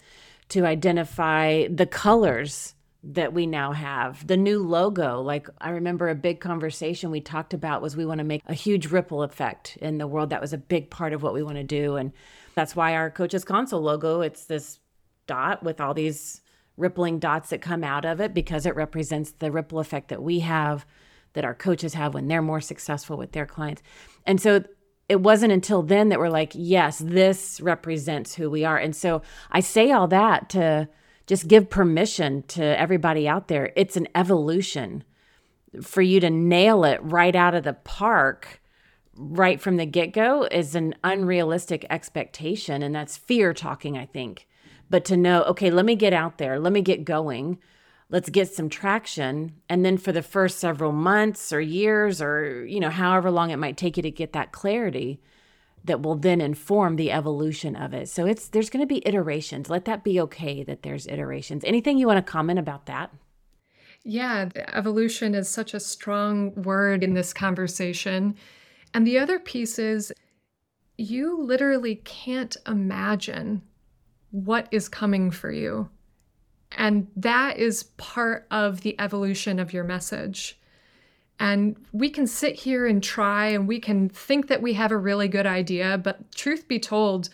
to 0.50 0.66
identify 0.66 1.66
the 1.70 1.86
colors 1.86 2.76
that 3.04 3.32
we 3.32 3.48
now 3.48 3.72
have, 3.72 4.28
the 4.28 4.36
new 4.36 4.62
logo. 4.62 5.22
Like 5.22 5.48
I 5.62 5.70
remember 5.70 6.10
a 6.10 6.16
big 6.16 6.42
conversation 6.42 7.10
we 7.10 7.22
talked 7.22 7.54
about 7.54 7.82
was 7.82 7.96
we 7.96 8.06
want 8.06 8.18
to 8.18 8.26
make 8.26 8.42
a 8.48 8.54
huge 8.54 8.88
ripple 8.88 9.24
effect 9.24 9.78
in 9.78 9.98
the 9.98 10.08
world. 10.08 10.32
That 10.32 10.42
was 10.42 10.52
a 10.52 10.58
big 10.58 10.90
part 10.90 11.14
of 11.14 11.24
what 11.24 11.34
we 11.34 11.42
want 11.42 11.56
to 11.56 11.64
do. 11.64 11.96
And 11.96 12.12
that's 12.54 12.76
why 12.76 12.96
our 12.96 13.10
Coaches 13.10 13.46
Console 13.46 13.80
logo, 13.80 14.20
it's 14.20 14.44
this 14.44 14.80
dot 15.26 15.64
with 15.64 15.80
all 15.80 15.94
these 15.94 16.42
rippling 16.78 17.20
dots 17.20 17.50
that 17.50 17.62
come 17.62 17.84
out 17.84 18.06
of 18.06 18.20
it 18.20 18.34
because 18.34 18.66
it 18.66 18.76
represents 18.76 19.32
the 19.32 19.52
ripple 19.52 19.80
effect 19.80 20.10
that 20.10 20.22
we 20.22 20.40
have 20.40 20.86
that 21.34 21.46
our 21.46 21.54
coaches 21.54 21.94
have 21.94 22.14
when 22.14 22.28
they're 22.28 22.42
more 22.42 22.62
successful 22.62 23.18
with 23.18 23.32
their 23.34 23.46
clients. 23.46 23.82
And 24.26 24.42
so 24.42 24.64
it 25.08 25.22
wasn't 25.22 25.54
until 25.54 25.84
then 25.84 26.10
that 26.10 26.20
we're 26.20 26.30
like, 26.30 26.52
yes, 26.56 27.00
this 27.00 27.62
represents 27.62 28.36
who 28.36 28.50
we 28.50 28.66
are. 28.66 28.78
And 28.78 28.96
so 28.96 29.22
I 29.52 29.60
say 29.60 29.92
all 29.92 30.08
that 30.08 30.50
to 30.52 30.90
just 31.28 31.48
give 31.48 31.70
permission 31.70 32.44
to 32.44 32.64
everybody 32.64 33.28
out 33.28 33.48
there. 33.48 33.72
It's 33.76 33.98
an 33.98 34.08
evolution 34.16 35.04
for 35.82 36.02
you 36.02 36.20
to 36.22 36.30
nail 36.30 36.86
it 36.86 37.00
right 37.04 37.36
out 37.36 37.56
of 37.56 37.64
the 37.64 37.74
park 37.74 38.62
right 39.18 39.62
from 39.62 39.78
the 39.78 39.86
get 39.86 40.12
go 40.12 40.48
is 40.52 40.76
an 40.76 40.96
unrealistic 41.04 41.86
expectation. 41.90 42.82
And 42.82 42.94
that's 42.94 43.18
fear 43.18 43.54
talking, 43.54 43.98
I 43.98 44.06
think. 44.06 44.48
But 44.90 45.06
to 45.06 45.18
know, 45.18 45.44
okay, 45.44 45.72
let 45.72 45.86
me 45.86 45.96
get 45.96 46.14
out 46.14 46.38
there, 46.38 46.60
let 46.60 46.74
me 46.74 46.82
get 46.82 47.06
going, 47.06 47.60
let's 48.10 48.30
get 48.30 48.54
some 48.54 48.70
traction. 48.70 49.54
And 49.68 49.84
then 49.84 49.98
for 49.98 50.12
the 50.12 50.22
first 50.22 50.60
several 50.60 50.92
months 50.92 51.52
or 51.52 51.62
years 51.62 52.22
or, 52.22 52.66
you 52.66 52.80
know, 52.80 52.90
however 52.90 53.32
long 53.32 53.50
it 53.50 53.58
might 53.58 53.78
take 53.78 53.98
you 53.98 54.04
to 54.04 54.12
get 54.12 54.34
that 54.34 54.52
clarity, 54.52 55.20
that 55.84 56.02
will 56.02 56.16
then 56.16 56.42
inform 56.42 56.96
the 56.96 57.12
evolution 57.12 57.76
of 57.76 57.94
it. 57.94 58.10
So 58.10 58.26
it's 58.26 58.48
there's 58.48 58.70
going 58.70 58.82
to 58.82 58.88
be 58.88 59.08
iterations. 59.08 59.70
Let 59.70 59.86
that 59.86 60.04
be 60.04 60.20
okay 60.22 60.64
that 60.64 60.82
there's 60.84 61.08
iterations. 61.08 61.64
Anything 61.64 61.98
you 61.98 62.08
want 62.08 62.26
to 62.26 62.32
comment 62.32 62.60
about 62.60 62.88
that? 62.88 63.12
Yeah, 64.04 64.50
evolution 64.74 65.34
is 65.34 65.50
such 65.50 65.74
a 65.74 65.80
strong 65.80 66.54
word 66.62 67.04
in 67.04 67.14
this 67.14 67.34
conversation. 67.34 68.36
And 68.94 69.06
the 69.06 69.18
other 69.18 69.40
piece 69.40 69.80
is 69.80 70.14
you 70.98 71.42
literally 71.42 71.96
can't 71.96 72.56
imagine 72.68 73.64
what 74.36 74.68
is 74.72 74.90
coming 74.90 75.32
for 75.32 75.52
you. 75.52 75.90
And 76.78 77.08
that 77.16 77.58
is 77.58 77.84
part 77.98 78.46
of 78.52 78.82
the 78.82 79.00
evolution 79.00 79.60
of 79.60 79.72
your 79.72 79.86
message. 79.86 80.60
And 81.40 81.78
we 81.94 82.10
can 82.10 82.28
sit 82.28 82.56
here 82.56 82.86
and 82.86 83.02
try 83.02 83.48
and 83.48 83.68
we 83.68 83.80
can 83.80 84.10
think 84.10 84.48
that 84.48 84.62
we 84.62 84.74
have 84.74 84.92
a 84.92 84.98
really 84.98 85.28
good 85.28 85.46
idea. 85.46 85.98
But 85.98 86.32
truth 86.34 86.68
be 86.68 86.80
told, 86.80 87.30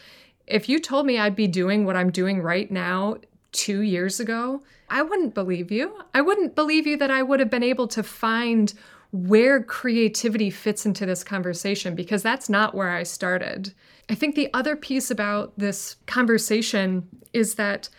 if 0.45 0.69
you 0.69 0.79
told 0.79 1.05
me 1.05 1.17
I'd 1.17 1.35
be 1.35 1.47
doing 1.47 1.85
what 1.85 1.95
I'm 1.95 2.11
doing 2.11 2.41
right 2.41 2.69
now 2.69 3.17
two 3.51 3.81
years 3.81 4.19
ago, 4.19 4.61
I 4.89 5.01
wouldn't 5.01 5.33
believe 5.33 5.71
you. 5.71 6.03
I 6.13 6.21
wouldn't 6.21 6.55
believe 6.55 6.85
you 6.85 6.97
that 6.97 7.11
I 7.11 7.23
would 7.23 7.39
have 7.39 7.49
been 7.49 7.63
able 7.63 7.87
to 7.89 8.03
find 8.03 8.73
where 9.11 9.61
creativity 9.61 10.49
fits 10.49 10.85
into 10.85 11.05
this 11.05 11.23
conversation 11.23 11.95
because 11.95 12.23
that's 12.23 12.49
not 12.49 12.73
where 12.73 12.91
I 12.91 13.03
started. 13.03 13.73
I 14.09 14.15
think 14.15 14.35
the 14.35 14.49
other 14.53 14.75
piece 14.75 15.11
about 15.11 15.53
this 15.57 15.97
conversation 16.05 17.07
is 17.33 17.55
that 17.55 17.89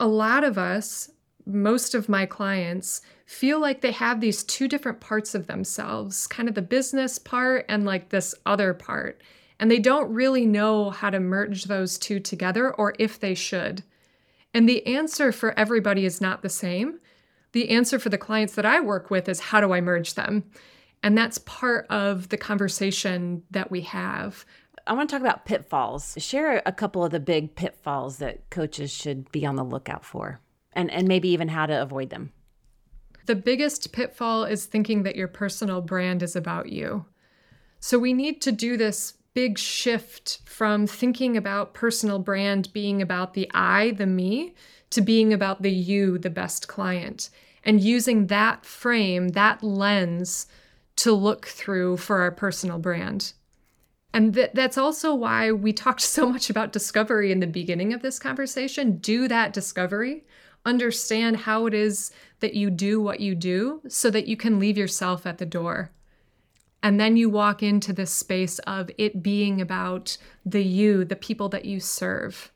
a 0.00 0.06
lot 0.06 0.42
of 0.42 0.58
us, 0.58 1.10
most 1.46 1.94
of 1.94 2.08
my 2.08 2.24
clients, 2.24 3.02
feel 3.26 3.58
like 3.60 3.80
they 3.80 3.92
have 3.92 4.20
these 4.20 4.42
two 4.44 4.68
different 4.68 5.00
parts 5.00 5.34
of 5.34 5.46
themselves 5.46 6.26
kind 6.26 6.48
of 6.48 6.54
the 6.54 6.62
business 6.62 7.18
part 7.18 7.64
and 7.68 7.84
like 7.84 8.08
this 8.08 8.34
other 8.46 8.74
part. 8.74 9.22
And 9.60 9.70
they 9.70 9.78
don't 9.78 10.12
really 10.12 10.46
know 10.46 10.90
how 10.90 11.10
to 11.10 11.20
merge 11.20 11.64
those 11.64 11.98
two 11.98 12.20
together 12.20 12.74
or 12.74 12.94
if 12.98 13.20
they 13.20 13.34
should. 13.34 13.82
And 14.52 14.68
the 14.68 14.86
answer 14.86 15.32
for 15.32 15.58
everybody 15.58 16.04
is 16.04 16.20
not 16.20 16.42
the 16.42 16.48
same. 16.48 17.00
The 17.54 17.70
answer 17.70 18.00
for 18.00 18.08
the 18.08 18.18
clients 18.18 18.56
that 18.56 18.66
I 18.66 18.80
work 18.80 19.10
with 19.10 19.28
is 19.28 19.38
how 19.38 19.60
do 19.60 19.72
I 19.72 19.80
merge 19.80 20.14
them? 20.14 20.42
And 21.04 21.16
that's 21.16 21.38
part 21.38 21.86
of 21.88 22.30
the 22.30 22.36
conversation 22.36 23.44
that 23.52 23.70
we 23.70 23.82
have. 23.82 24.44
I 24.88 24.92
want 24.92 25.08
to 25.08 25.14
talk 25.14 25.22
about 25.22 25.44
pitfalls. 25.44 26.16
Share 26.18 26.60
a 26.66 26.72
couple 26.72 27.04
of 27.04 27.12
the 27.12 27.20
big 27.20 27.54
pitfalls 27.54 28.18
that 28.18 28.50
coaches 28.50 28.90
should 28.90 29.30
be 29.30 29.46
on 29.46 29.54
the 29.54 29.62
lookout 29.62 30.04
for 30.04 30.40
and, 30.72 30.90
and 30.90 31.06
maybe 31.06 31.28
even 31.28 31.46
how 31.46 31.66
to 31.66 31.80
avoid 31.80 32.10
them. 32.10 32.32
The 33.26 33.36
biggest 33.36 33.92
pitfall 33.92 34.42
is 34.42 34.66
thinking 34.66 35.04
that 35.04 35.14
your 35.14 35.28
personal 35.28 35.80
brand 35.80 36.24
is 36.24 36.34
about 36.34 36.70
you. 36.70 37.06
So 37.78 38.00
we 38.00 38.12
need 38.12 38.42
to 38.42 38.50
do 38.50 38.76
this 38.76 39.14
big 39.32 39.58
shift 39.60 40.40
from 40.44 40.88
thinking 40.88 41.36
about 41.36 41.72
personal 41.72 42.18
brand 42.18 42.72
being 42.72 43.00
about 43.00 43.34
the 43.34 43.48
I, 43.54 43.92
the 43.92 44.06
me, 44.06 44.54
to 44.90 45.00
being 45.00 45.32
about 45.32 45.62
the 45.62 45.70
you, 45.70 46.18
the 46.18 46.30
best 46.30 46.66
client, 46.66 47.30
and 47.64 47.80
using 47.80 48.28
that 48.28 48.64
frame, 48.64 49.28
that 49.30 49.62
lens 49.62 50.46
to 50.96 51.12
look 51.12 51.46
through 51.46 51.96
for 51.96 52.20
our 52.20 52.30
personal 52.30 52.78
brand. 52.78 53.32
And 54.12 54.34
th- 54.34 54.52
that's 54.54 54.78
also 54.78 55.14
why 55.14 55.50
we 55.50 55.72
talked 55.72 56.00
so 56.16 56.28
much 56.28 56.50
about 56.50 56.72
discovery 56.72 57.32
in 57.32 57.40
the 57.40 57.46
beginning 57.46 57.92
of 57.92 58.02
this 58.02 58.18
conversation. 58.18 58.98
Do 58.98 59.26
that 59.28 59.52
discovery 59.52 60.24
understand 60.64 61.36
how 61.38 61.66
it 61.66 61.74
is 61.74 62.10
that 62.40 62.54
you 62.54 62.70
do 62.70 63.00
what 63.00 63.20
you 63.20 63.34
do 63.34 63.82
so 63.88 64.10
that 64.10 64.26
you 64.26 64.36
can 64.36 64.58
leave 64.58 64.78
yourself 64.78 65.26
at 65.26 65.38
the 65.38 65.46
door. 65.46 65.90
And 66.82 67.00
then 67.00 67.16
you 67.16 67.30
walk 67.30 67.62
into 67.62 67.92
this 67.92 68.12
space 68.12 68.58
of 68.60 68.90
it 68.98 69.22
being 69.22 69.60
about 69.60 70.16
the 70.44 70.62
you, 70.62 71.04
the 71.04 71.16
people 71.16 71.48
that 71.50 71.64
you 71.64 71.80
serve. 71.80 72.52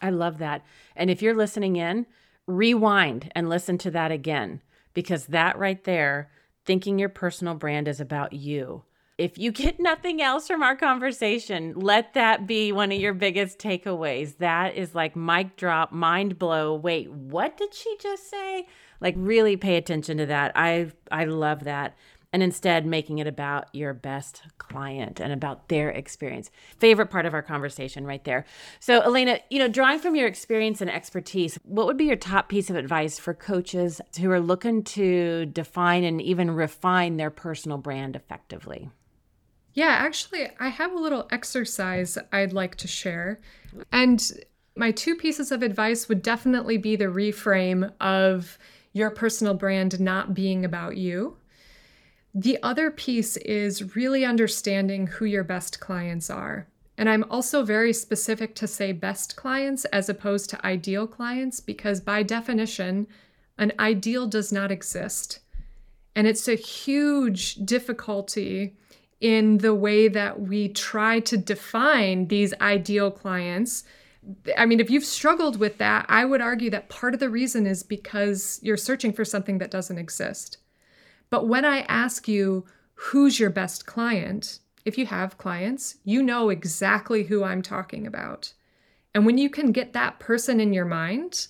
I 0.00 0.10
love 0.10 0.38
that. 0.38 0.64
And 0.94 1.10
if 1.10 1.22
you're 1.22 1.34
listening 1.34 1.76
in, 1.76 2.06
rewind 2.46 3.30
and 3.34 3.48
listen 3.48 3.78
to 3.78 3.90
that 3.92 4.10
again, 4.10 4.62
because 4.92 5.26
that 5.26 5.58
right 5.58 5.82
there, 5.84 6.30
thinking 6.64 6.98
your 6.98 7.08
personal 7.08 7.54
brand 7.54 7.88
is 7.88 8.00
about 8.00 8.32
you 8.32 8.84
if 9.18 9.38
you 9.38 9.52
get 9.52 9.76
nothing 9.78 10.22
else 10.22 10.46
from 10.46 10.62
our 10.62 10.76
conversation, 10.76 11.74
let 11.76 12.14
that 12.14 12.46
be 12.46 12.72
one 12.72 12.92
of 12.92 13.00
your 13.00 13.14
biggest 13.14 13.58
takeaways. 13.58 14.38
That 14.38 14.74
is 14.74 14.94
like 14.94 15.16
mic 15.16 15.56
drop, 15.56 15.92
mind 15.92 16.38
blow. 16.38 16.74
Wait, 16.74 17.10
what 17.10 17.56
did 17.56 17.74
she 17.74 17.96
just 18.00 18.28
say? 18.30 18.66
Like 19.00 19.14
really 19.18 19.56
pay 19.56 19.76
attention 19.76 20.18
to 20.18 20.26
that. 20.26 20.52
I 20.54 20.92
I 21.10 21.24
love 21.24 21.64
that. 21.64 21.96
And 22.34 22.42
instead 22.42 22.84
making 22.84 23.18
it 23.18 23.28
about 23.28 23.72
your 23.72 23.94
best 23.94 24.42
client 24.58 25.20
and 25.20 25.32
about 25.32 25.68
their 25.68 25.90
experience. 25.90 26.50
Favorite 26.78 27.06
part 27.06 27.26
of 27.26 27.32
our 27.32 27.42
conversation 27.42 28.04
right 28.04 28.24
there. 28.24 28.44
So, 28.80 29.02
Elayna, 29.02 29.38
you 29.50 29.60
know, 29.60 29.68
drawing 29.68 30.00
from 30.00 30.16
your 30.16 30.26
experience 30.26 30.80
and 30.80 30.90
expertise, 30.90 31.60
what 31.62 31.86
would 31.86 31.96
be 31.96 32.06
your 32.06 32.16
top 32.16 32.48
piece 32.48 32.70
of 32.70 32.74
advice 32.74 33.20
for 33.20 33.34
coaches 33.34 34.00
who 34.20 34.32
are 34.32 34.40
looking 34.40 34.82
to 34.82 35.46
define 35.46 36.02
and 36.02 36.20
even 36.20 36.50
refine 36.50 37.18
their 37.18 37.30
personal 37.30 37.78
brand 37.78 38.16
effectively? 38.16 38.90
Yeah, 39.74 39.90
actually, 39.90 40.48
I 40.58 40.70
have 40.70 40.92
a 40.92 40.98
little 40.98 41.28
exercise 41.30 42.18
I'd 42.32 42.52
like 42.52 42.74
to 42.78 42.88
share. 42.88 43.40
And 43.92 44.20
my 44.74 44.90
two 44.90 45.14
pieces 45.14 45.52
of 45.52 45.62
advice 45.62 46.08
would 46.08 46.20
definitely 46.20 46.78
be 46.78 46.96
the 46.96 47.04
reframe 47.04 47.92
of 48.00 48.58
your 48.92 49.10
personal 49.10 49.54
brand 49.54 50.00
not 50.00 50.34
being 50.34 50.64
about 50.64 50.96
you. 50.96 51.36
The 52.34 52.58
other 52.64 52.90
piece 52.90 53.36
is 53.36 53.94
really 53.94 54.24
understanding 54.24 55.06
who 55.06 55.24
your 55.24 55.44
best 55.44 55.78
clients 55.78 56.28
are. 56.28 56.66
And 56.98 57.08
I'm 57.08 57.24
also 57.30 57.64
very 57.64 57.92
specific 57.92 58.56
to 58.56 58.66
say 58.66 58.90
best 58.92 59.36
clients 59.36 59.84
as 59.86 60.08
opposed 60.08 60.50
to 60.50 60.66
ideal 60.66 61.06
clients 61.06 61.60
because, 61.60 62.00
by 62.00 62.24
definition, 62.24 63.06
an 63.56 63.72
ideal 63.78 64.26
does 64.26 64.52
not 64.52 64.72
exist. 64.72 65.40
And 66.16 66.26
it's 66.26 66.48
a 66.48 66.54
huge 66.54 67.54
difficulty 67.64 68.76
in 69.20 69.58
the 69.58 69.74
way 69.74 70.08
that 70.08 70.40
we 70.40 70.68
try 70.68 71.20
to 71.20 71.36
define 71.36 72.28
these 72.28 72.52
ideal 72.60 73.10
clients. 73.10 73.84
I 74.58 74.66
mean, 74.66 74.80
if 74.80 74.90
you've 74.90 75.04
struggled 75.04 75.58
with 75.58 75.78
that, 75.78 76.06
I 76.08 76.24
would 76.24 76.40
argue 76.40 76.70
that 76.70 76.88
part 76.88 77.14
of 77.14 77.20
the 77.20 77.30
reason 77.30 77.66
is 77.66 77.82
because 77.82 78.58
you're 78.62 78.76
searching 78.76 79.12
for 79.12 79.24
something 79.24 79.58
that 79.58 79.70
doesn't 79.70 79.98
exist. 79.98 80.58
But 81.34 81.48
when 81.48 81.64
I 81.64 81.80
ask 81.88 82.28
you, 82.28 82.64
who's 82.94 83.40
your 83.40 83.50
best 83.50 83.86
client? 83.86 84.60
If 84.84 84.96
you 84.96 85.06
have 85.06 85.36
clients, 85.36 85.96
you 86.04 86.22
know 86.22 86.48
exactly 86.48 87.24
who 87.24 87.42
I'm 87.42 87.60
talking 87.60 88.06
about. 88.06 88.52
And 89.12 89.26
when 89.26 89.36
you 89.36 89.50
can 89.50 89.72
get 89.72 89.94
that 89.94 90.20
person 90.20 90.60
in 90.60 90.72
your 90.72 90.84
mind 90.84 91.48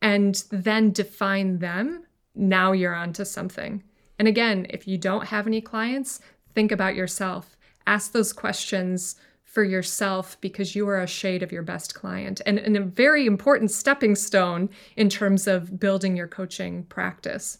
and 0.00 0.44
then 0.50 0.92
define 0.92 1.58
them, 1.58 2.04
now 2.36 2.70
you're 2.70 2.94
onto 2.94 3.24
something. 3.24 3.82
And 4.18 4.28
again, 4.28 4.66
if 4.70 4.86
you 4.86 4.96
don't 4.96 5.26
have 5.26 5.48
any 5.48 5.60
clients, 5.60 6.20
Think 6.56 6.72
about 6.72 6.94
yourself. 6.94 7.54
Ask 7.86 8.12
those 8.12 8.32
questions 8.32 9.16
for 9.44 9.62
yourself 9.62 10.40
because 10.40 10.74
you 10.74 10.88
are 10.88 11.02
a 11.02 11.06
shade 11.06 11.42
of 11.42 11.52
your 11.52 11.62
best 11.62 11.94
client 11.94 12.40
and, 12.46 12.58
and 12.58 12.78
a 12.78 12.80
very 12.80 13.26
important 13.26 13.70
stepping 13.70 14.14
stone 14.14 14.70
in 14.96 15.10
terms 15.10 15.46
of 15.46 15.78
building 15.78 16.16
your 16.16 16.26
coaching 16.26 16.84
practice. 16.84 17.58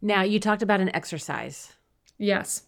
Now, 0.00 0.22
you 0.22 0.38
talked 0.38 0.62
about 0.62 0.80
an 0.80 0.94
exercise. 0.94 1.72
Yes. 2.18 2.62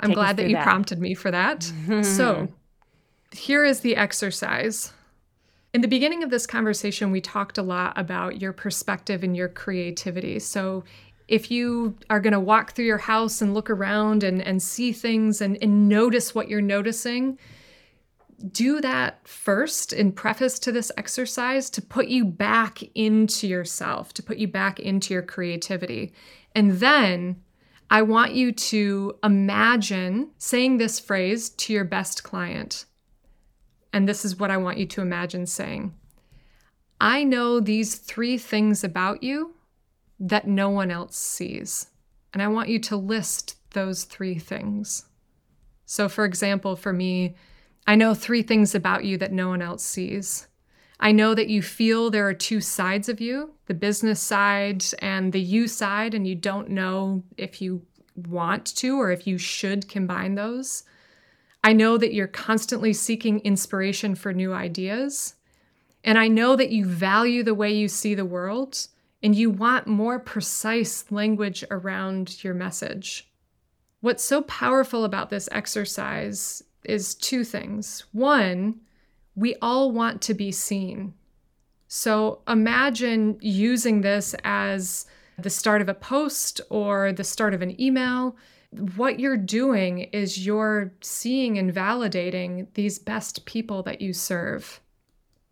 I'm 0.00 0.10
Take 0.10 0.16
glad 0.16 0.36
that 0.36 0.48
you 0.48 0.56
that. 0.56 0.64
prompted 0.64 1.00
me 1.00 1.14
for 1.14 1.30
that. 1.30 1.62
so, 2.02 2.48
here 3.30 3.64
is 3.64 3.80
the 3.80 3.96
exercise. 3.96 4.92
In 5.72 5.80
the 5.80 5.88
beginning 5.88 6.22
of 6.22 6.30
this 6.30 6.46
conversation, 6.46 7.10
we 7.10 7.20
talked 7.20 7.56
a 7.56 7.62
lot 7.62 7.98
about 7.98 8.40
your 8.40 8.52
perspective 8.52 9.22
and 9.22 9.36
your 9.36 9.48
creativity. 9.48 10.38
So, 10.38 10.84
if 11.28 11.50
you 11.50 11.96
are 12.10 12.20
going 12.20 12.32
to 12.32 12.40
walk 12.40 12.72
through 12.72 12.84
your 12.84 12.98
house 12.98 13.40
and 13.40 13.54
look 13.54 13.70
around 13.70 14.22
and, 14.22 14.42
and 14.42 14.62
see 14.62 14.92
things 14.92 15.40
and, 15.40 15.56
and 15.62 15.88
notice 15.88 16.34
what 16.34 16.48
you're 16.48 16.60
noticing, 16.60 17.38
do 18.50 18.80
that 18.80 19.26
first 19.26 19.92
in 19.92 20.12
preface 20.12 20.58
to 20.58 20.72
this 20.72 20.90
exercise 20.98 21.70
to 21.70 21.80
put 21.80 22.08
you 22.08 22.24
back 22.24 22.82
into 22.94 23.46
yourself, 23.46 24.12
to 24.14 24.22
put 24.22 24.36
you 24.36 24.48
back 24.48 24.80
into 24.80 25.14
your 25.14 25.22
creativity. 25.22 26.12
And 26.54 26.72
then 26.72 27.42
I 27.90 28.02
want 28.02 28.32
you 28.32 28.52
to 28.52 29.18
imagine 29.22 30.30
saying 30.38 30.78
this 30.78 30.98
phrase 30.98 31.50
to 31.50 31.72
your 31.72 31.84
best 31.84 32.22
client. 32.22 32.86
And 33.92 34.08
this 34.08 34.24
is 34.24 34.38
what 34.38 34.50
I 34.50 34.56
want 34.56 34.78
you 34.78 34.86
to 34.86 35.02
imagine 35.02 35.46
saying 35.46 35.94
I 37.00 37.24
know 37.24 37.58
these 37.58 37.96
three 37.96 38.38
things 38.38 38.84
about 38.84 39.22
you 39.22 39.54
that 40.20 40.46
no 40.46 40.70
one 40.70 40.90
else 40.90 41.16
sees. 41.16 41.88
And 42.32 42.40
I 42.40 42.48
want 42.48 42.68
you 42.68 42.78
to 42.78 42.96
list 42.96 43.56
those 43.72 44.04
three 44.04 44.38
things. 44.38 45.06
So, 45.84 46.08
for 46.08 46.24
example, 46.24 46.76
for 46.76 46.92
me, 46.92 47.34
I 47.86 47.96
know 47.96 48.14
three 48.14 48.42
things 48.42 48.74
about 48.74 49.04
you 49.04 49.18
that 49.18 49.32
no 49.32 49.48
one 49.48 49.60
else 49.60 49.82
sees. 49.82 50.46
I 51.02 51.10
know 51.10 51.34
that 51.34 51.48
you 51.48 51.62
feel 51.62 52.10
there 52.10 52.28
are 52.28 52.32
two 52.32 52.60
sides 52.60 53.08
of 53.08 53.20
you 53.20 53.50
the 53.66 53.74
business 53.74 54.20
side 54.20 54.84
and 55.00 55.32
the 55.32 55.40
you 55.40 55.66
side, 55.66 56.14
and 56.14 56.26
you 56.26 56.36
don't 56.36 56.70
know 56.70 57.24
if 57.36 57.60
you 57.60 57.82
want 58.28 58.66
to 58.76 59.00
or 59.00 59.10
if 59.10 59.26
you 59.26 59.36
should 59.36 59.88
combine 59.88 60.36
those. 60.36 60.84
I 61.64 61.72
know 61.72 61.98
that 61.98 62.14
you're 62.14 62.28
constantly 62.28 62.92
seeking 62.92 63.40
inspiration 63.40 64.14
for 64.14 64.32
new 64.32 64.52
ideas. 64.52 65.34
And 66.04 66.18
I 66.18 66.28
know 66.28 66.54
that 66.54 66.70
you 66.70 66.84
value 66.84 67.42
the 67.42 67.54
way 67.54 67.72
you 67.72 67.88
see 67.88 68.14
the 68.14 68.24
world 68.24 68.86
and 69.22 69.34
you 69.34 69.50
want 69.50 69.86
more 69.86 70.18
precise 70.18 71.10
language 71.10 71.64
around 71.70 72.44
your 72.44 72.54
message. 72.54 73.28
What's 74.00 74.24
so 74.24 74.42
powerful 74.42 75.04
about 75.04 75.30
this 75.30 75.48
exercise 75.50 76.62
is 76.84 77.14
two 77.14 77.44
things. 77.44 78.04
One, 78.12 78.80
we 79.34 79.54
all 79.62 79.90
want 79.90 80.20
to 80.22 80.34
be 80.34 80.52
seen. 80.52 81.14
So 81.88 82.40
imagine 82.48 83.38
using 83.40 84.00
this 84.00 84.34
as 84.44 85.06
the 85.38 85.50
start 85.50 85.82
of 85.82 85.88
a 85.88 85.94
post 85.94 86.60
or 86.70 87.12
the 87.12 87.24
start 87.24 87.54
of 87.54 87.62
an 87.62 87.80
email. 87.80 88.36
What 88.96 89.20
you're 89.20 89.36
doing 89.36 89.98
is 89.98 90.46
you're 90.46 90.94
seeing 91.02 91.58
and 91.58 91.72
validating 91.72 92.66
these 92.74 92.98
best 92.98 93.44
people 93.44 93.82
that 93.82 94.00
you 94.00 94.12
serve. 94.12 94.80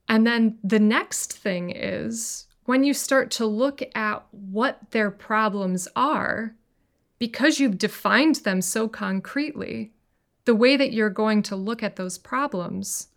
And 0.08 0.26
then 0.26 0.58
the 0.64 0.80
next 0.80 1.34
thing 1.34 1.70
is 1.70 2.46
when 2.64 2.84
you 2.84 2.94
start 2.94 3.30
to 3.32 3.46
look 3.46 3.82
at 3.94 4.24
what 4.30 4.78
their 4.90 5.10
problems 5.10 5.88
are, 5.94 6.54
because 7.18 7.60
you've 7.60 7.78
defined 7.78 8.36
them 8.36 8.62
so 8.62 8.88
concretely, 8.88 9.92
the 10.46 10.54
way 10.54 10.76
that 10.76 10.92
you're 10.92 11.10
going 11.10 11.42
to 11.42 11.54
look 11.56 11.82
at 11.82 11.96
those 11.96 12.16
problems, 12.16 13.08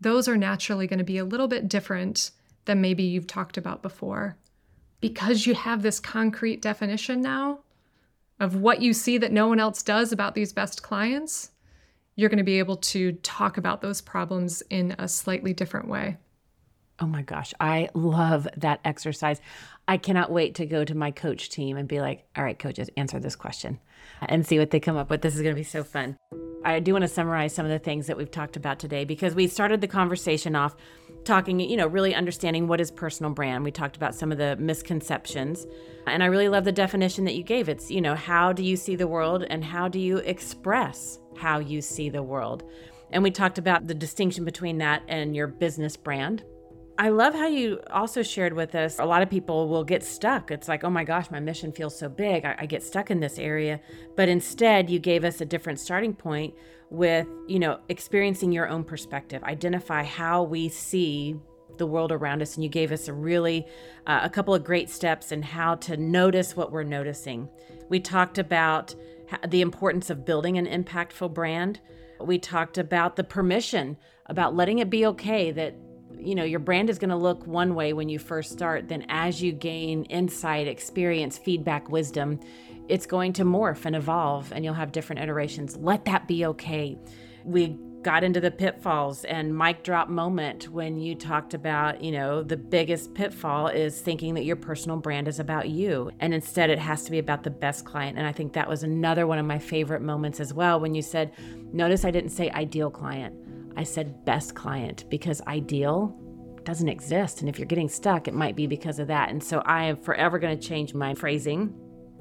those 0.00 0.28
are 0.28 0.36
naturally 0.36 0.86
going 0.86 0.98
to 0.98 1.04
be 1.04 1.18
a 1.18 1.24
little 1.24 1.48
bit 1.48 1.68
different 1.68 2.30
than 2.64 2.80
maybe 2.80 3.02
you've 3.02 3.26
talked 3.26 3.56
about 3.56 3.82
before. 3.82 4.36
Because 5.00 5.46
you 5.46 5.54
have 5.54 5.82
this 5.82 6.00
concrete 6.00 6.62
definition 6.62 7.20
now 7.20 7.60
of 8.40 8.56
what 8.56 8.82
you 8.82 8.92
see 8.92 9.18
that 9.18 9.32
no 9.32 9.48
one 9.48 9.60
else 9.60 9.82
does 9.82 10.12
about 10.12 10.34
these 10.34 10.52
best 10.52 10.82
clients, 10.82 11.50
you're 12.16 12.28
going 12.28 12.38
to 12.38 12.44
be 12.44 12.58
able 12.58 12.76
to 12.76 13.12
talk 13.12 13.56
about 13.56 13.80
those 13.80 14.00
problems 14.00 14.62
in 14.70 14.94
a 14.98 15.08
slightly 15.08 15.52
different 15.52 15.88
way. 15.88 16.16
Oh 17.00 17.06
my 17.06 17.22
gosh, 17.22 17.52
I 17.60 17.88
love 17.94 18.46
that 18.56 18.80
exercise. 18.84 19.40
I 19.88 19.96
cannot 19.96 20.30
wait 20.30 20.54
to 20.56 20.66
go 20.66 20.84
to 20.84 20.94
my 20.94 21.10
coach 21.10 21.50
team 21.50 21.76
and 21.76 21.88
be 21.88 22.00
like, 22.00 22.24
all 22.36 22.44
right, 22.44 22.58
coaches, 22.58 22.88
answer 22.96 23.18
this 23.18 23.36
question 23.36 23.80
and 24.22 24.46
see 24.46 24.58
what 24.58 24.70
they 24.70 24.80
come 24.80 24.96
up 24.96 25.10
with. 25.10 25.22
This 25.22 25.34
is 25.34 25.42
going 25.42 25.54
to 25.54 25.60
be 25.60 25.64
so 25.64 25.84
fun. 25.84 26.16
I 26.64 26.80
do 26.80 26.92
want 26.92 27.02
to 27.02 27.08
summarize 27.08 27.54
some 27.54 27.66
of 27.66 27.70
the 27.70 27.78
things 27.78 28.06
that 28.06 28.16
we've 28.16 28.30
talked 28.30 28.56
about 28.56 28.78
today 28.78 29.04
because 29.04 29.34
we 29.34 29.46
started 29.48 29.80
the 29.82 29.88
conversation 29.88 30.56
off 30.56 30.74
talking, 31.24 31.60
you 31.60 31.76
know, 31.76 31.86
really 31.86 32.14
understanding 32.14 32.66
what 32.66 32.80
is 32.80 32.90
personal 32.90 33.32
brand. 33.32 33.64
We 33.64 33.70
talked 33.70 33.96
about 33.96 34.14
some 34.14 34.32
of 34.32 34.38
the 34.38 34.56
misconceptions. 34.56 35.66
And 36.06 36.22
I 36.22 36.26
really 36.26 36.48
love 36.48 36.64
the 36.64 36.72
definition 36.72 37.24
that 37.24 37.34
you 37.34 37.42
gave. 37.42 37.68
It's, 37.68 37.90
you 37.90 38.00
know, 38.00 38.14
how 38.14 38.52
do 38.52 38.62
you 38.62 38.76
see 38.76 38.96
the 38.96 39.06
world 39.06 39.44
and 39.48 39.62
how 39.62 39.88
do 39.88 39.98
you 39.98 40.18
express 40.18 41.18
how 41.36 41.58
you 41.58 41.82
see 41.82 42.08
the 42.08 42.22
world? 42.22 42.64
And 43.10 43.22
we 43.22 43.30
talked 43.30 43.58
about 43.58 43.86
the 43.86 43.94
distinction 43.94 44.44
between 44.44 44.78
that 44.78 45.02
and 45.06 45.36
your 45.36 45.46
business 45.46 45.96
brand 45.96 46.44
I 46.96 47.08
love 47.08 47.34
how 47.34 47.48
you 47.48 47.80
also 47.90 48.22
shared 48.22 48.52
with 48.52 48.76
us 48.76 49.00
a 49.00 49.04
lot 49.04 49.22
of 49.22 49.28
people 49.28 49.68
will 49.68 49.82
get 49.82 50.04
stuck. 50.04 50.52
It's 50.52 50.68
like, 50.68 50.84
oh 50.84 50.90
my 50.90 51.02
gosh, 51.02 51.28
my 51.28 51.40
mission 51.40 51.72
feels 51.72 51.98
so 51.98 52.08
big. 52.08 52.44
I, 52.44 52.54
I, 52.60 52.66
get 52.66 52.84
stuck 52.84 53.10
in 53.10 53.18
this 53.18 53.38
area. 53.38 53.80
But 54.14 54.28
instead, 54.28 54.88
you 54.88 55.00
gave 55.00 55.24
us 55.24 55.40
a 55.40 55.44
different 55.44 55.80
starting 55.80 56.14
point 56.14 56.54
with, 56.90 57.26
you 57.48 57.58
know, 57.58 57.80
experiencing 57.88 58.52
your 58.52 58.68
own 58.68 58.84
perspective, 58.84 59.42
identify 59.42 60.04
how 60.04 60.44
we 60.44 60.68
see 60.68 61.34
the 61.78 61.86
world 61.86 62.12
around 62.12 62.42
us. 62.42 62.54
And 62.54 62.62
you 62.62 62.70
gave 62.70 62.92
us 62.92 63.08
a 63.08 63.12
really, 63.12 63.66
uh, 64.06 64.20
a 64.22 64.30
couple 64.30 64.54
of 64.54 64.62
great 64.62 64.88
steps 64.88 65.32
in 65.32 65.42
how 65.42 65.74
to 65.76 65.96
notice 65.96 66.56
what 66.56 66.70
we're 66.70 66.84
noticing. 66.84 67.48
We 67.88 67.98
talked 67.98 68.38
about 68.38 68.94
the 69.48 69.62
importance 69.62 70.10
of 70.10 70.24
building 70.24 70.58
an 70.58 70.66
impactful 70.66 71.34
brand. 71.34 71.80
We 72.20 72.38
talked 72.38 72.78
about 72.78 73.16
the 73.16 73.24
permission, 73.24 73.96
about 74.26 74.54
letting 74.54 74.78
it 74.78 74.90
be 74.90 75.04
okay 75.06 75.50
that 75.50 75.74
you 76.24 76.34
know 76.34 76.44
your 76.44 76.60
brand 76.60 76.88
is 76.88 76.98
going 76.98 77.10
to 77.10 77.16
look 77.16 77.46
one 77.46 77.74
way 77.74 77.92
when 77.92 78.08
you 78.08 78.18
first 78.18 78.52
start 78.52 78.88
then 78.88 79.04
as 79.08 79.42
you 79.42 79.52
gain 79.52 80.04
insight 80.04 80.66
experience 80.66 81.38
feedback 81.38 81.88
wisdom 81.90 82.40
it's 82.88 83.06
going 83.06 83.32
to 83.34 83.44
morph 83.44 83.84
and 83.86 83.96
evolve 83.96 84.52
and 84.52 84.64
you'll 84.64 84.74
have 84.74 84.92
different 84.92 85.22
iterations. 85.22 85.76
Let 85.76 86.04
that 86.04 86.28
be 86.28 86.44
okay. 86.46 86.98
We 87.44 87.78
got 88.02 88.22
into 88.22 88.40
the 88.40 88.50
pitfalls 88.50 89.24
and 89.24 89.56
mic 89.56 89.82
drop 89.82 90.10
moment 90.10 90.68
when 90.68 91.00
you 91.00 91.14
talked 91.14 91.54
about 91.54 92.02
you 92.02 92.12
know 92.12 92.42
the 92.42 92.56
biggest 92.56 93.14
pitfall 93.14 93.66
is 93.66 93.98
thinking 93.98 94.34
that 94.34 94.44
your 94.44 94.56
personal 94.56 94.98
brand 94.98 95.26
is 95.26 95.40
about 95.40 95.70
you 95.70 96.10
and 96.20 96.34
instead 96.34 96.68
it 96.68 96.78
has 96.78 97.02
to 97.04 97.10
be 97.10 97.18
about 97.18 97.44
the 97.44 97.50
best 97.50 97.86
client 97.86 98.18
and 98.18 98.26
i 98.26 98.30
think 98.30 98.52
that 98.52 98.68
was 98.68 98.82
another 98.82 99.26
one 99.26 99.38
of 99.38 99.46
my 99.46 99.58
favorite 99.58 100.02
moments 100.02 100.38
as 100.38 100.52
well 100.52 100.78
when 100.78 100.94
you 100.94 101.00
said 101.00 101.32
notice 101.72 102.04
i 102.04 102.10
didn't 102.10 102.28
say 102.28 102.50
ideal 102.50 102.90
client 102.90 103.34
I 103.76 103.82
said 103.82 104.24
best 104.24 104.54
client 104.54 105.04
because 105.08 105.40
ideal 105.42 106.16
doesn't 106.64 106.88
exist. 106.88 107.40
And 107.40 107.48
if 107.48 107.58
you're 107.58 107.66
getting 107.66 107.88
stuck, 107.88 108.26
it 108.26 108.34
might 108.34 108.56
be 108.56 108.66
because 108.66 108.98
of 108.98 109.08
that. 109.08 109.30
And 109.30 109.42
so 109.42 109.60
I 109.66 109.84
am 109.84 109.96
forever 109.96 110.38
going 110.38 110.58
to 110.58 110.68
change 110.68 110.94
my 110.94 111.14
phrasing. 111.14 111.74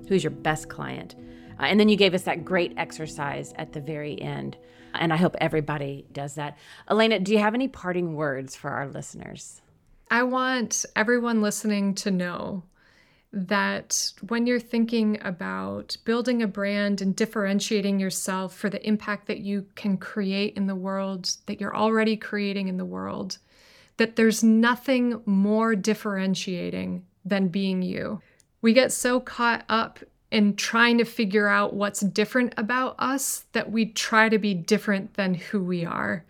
Who's 0.07 0.23
your 0.23 0.31
best 0.31 0.69
client? 0.69 1.15
Uh, 1.59 1.63
and 1.63 1.79
then 1.79 1.89
you 1.89 1.95
gave 1.95 2.13
us 2.13 2.23
that 2.23 2.43
great 2.43 2.73
exercise 2.77 3.53
at 3.57 3.73
the 3.73 3.79
very 3.79 4.21
end. 4.21 4.57
And 4.93 5.13
I 5.13 5.17
hope 5.17 5.35
everybody 5.39 6.05
does 6.11 6.35
that. 6.35 6.57
Elayna, 6.89 7.23
do 7.23 7.31
you 7.31 7.39
have 7.39 7.53
any 7.53 7.67
parting 7.67 8.15
words 8.15 8.55
for 8.55 8.69
our 8.69 8.87
listeners? 8.87 9.61
I 10.11 10.23
want 10.23 10.85
everyone 10.95 11.41
listening 11.41 11.95
to 11.95 12.11
know 12.11 12.63
that 13.33 14.13
when 14.27 14.45
you're 14.45 14.59
thinking 14.59 15.17
about 15.23 15.97
building 16.05 16.43
a 16.43 16.47
brand 16.47 17.01
and 17.01 17.15
differentiating 17.15 17.99
yourself 17.99 18.55
for 18.55 18.69
the 18.69 18.85
impact 18.87 19.25
that 19.25 19.39
you 19.39 19.65
can 19.73 19.97
create 19.97 20.55
in 20.55 20.67
the 20.67 20.75
world, 20.75 21.35
that 21.47 21.59
you're 21.59 21.75
already 21.75 22.15
creating 22.15 22.67
in 22.67 22.77
the 22.77 22.85
world, 22.85 23.39
that 23.97 24.15
there's 24.15 24.43
nothing 24.43 25.19
more 25.25 25.75
differentiating 25.75 27.03
than 27.25 27.47
being 27.47 27.81
you. 27.81 28.21
We 28.61 28.71
get 28.71 28.91
so 28.91 29.19
caught 29.19 29.65
up 29.67 29.99
in 30.29 30.55
trying 30.55 30.99
to 30.99 31.05
figure 31.05 31.47
out 31.47 31.73
what's 31.73 32.01
different 32.01 32.53
about 32.55 32.95
us 32.99 33.45
that 33.53 33.71
we 33.71 33.87
try 33.87 34.29
to 34.29 34.37
be 34.37 34.53
different 34.53 35.15
than 35.15 35.33
who 35.33 35.63
we 35.63 35.85
are. 35.85 36.23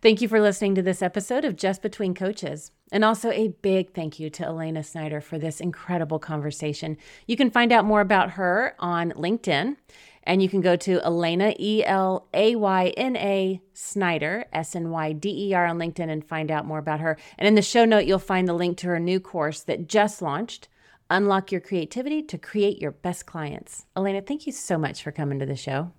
Thank 0.00 0.20
you 0.20 0.28
for 0.28 0.40
listening 0.40 0.76
to 0.76 0.82
this 0.82 1.02
episode 1.02 1.44
of 1.44 1.56
Just 1.56 1.82
Between 1.82 2.14
Coaches. 2.14 2.70
And 2.90 3.04
also 3.04 3.30
a 3.30 3.48
big 3.48 3.92
thank 3.92 4.18
you 4.18 4.30
to 4.30 4.44
Elayna 4.44 4.84
Snyder 4.84 5.20
for 5.20 5.38
this 5.38 5.60
incredible 5.60 6.18
conversation. 6.18 6.96
You 7.26 7.36
can 7.36 7.50
find 7.50 7.72
out 7.72 7.84
more 7.84 8.00
about 8.00 8.30
her 8.32 8.74
on 8.78 9.12
LinkedIn. 9.12 9.76
And 10.24 10.42
you 10.42 10.48
can 10.50 10.60
go 10.60 10.76
to 10.76 11.00
Elayna, 11.00 11.56
E 11.58 11.82
L 11.86 12.28
A 12.34 12.54
Y 12.54 12.92
N 12.98 13.16
A 13.16 13.62
Snyder, 13.72 14.44
S 14.52 14.76
N 14.76 14.90
Y 14.90 15.12
D 15.12 15.48
E 15.48 15.54
R 15.54 15.64
on 15.64 15.78
LinkedIn 15.78 16.10
and 16.10 16.22
find 16.22 16.50
out 16.50 16.66
more 16.66 16.78
about 16.78 17.00
her. 17.00 17.16
And 17.38 17.48
in 17.48 17.54
the 17.54 17.62
show 17.62 17.86
note, 17.86 18.04
you'll 18.04 18.18
find 18.18 18.46
the 18.46 18.52
link 18.52 18.76
to 18.78 18.88
her 18.88 19.00
new 19.00 19.20
course 19.20 19.62
that 19.62 19.88
just 19.88 20.20
launched 20.20 20.68
Unlock 21.08 21.50
Your 21.50 21.62
Creativity 21.62 22.22
to 22.24 22.36
Create 22.36 22.78
Your 22.78 22.90
Best 22.90 23.24
Clients. 23.24 23.86
Elayna, 23.96 24.26
thank 24.26 24.46
you 24.46 24.52
so 24.52 24.76
much 24.76 25.02
for 25.02 25.12
coming 25.12 25.38
to 25.38 25.46
the 25.46 25.56
show. 25.56 25.92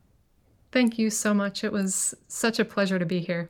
Thank 0.71 0.99
you 0.99 1.10
so 1.10 1.34
much. 1.34 1.63
It 1.63 1.71
was 1.71 2.13
such 2.28 2.60
a 2.60 2.65
pleasure 2.65 2.99
to 2.99 3.06
be 3.08 3.21
here. 3.21 3.49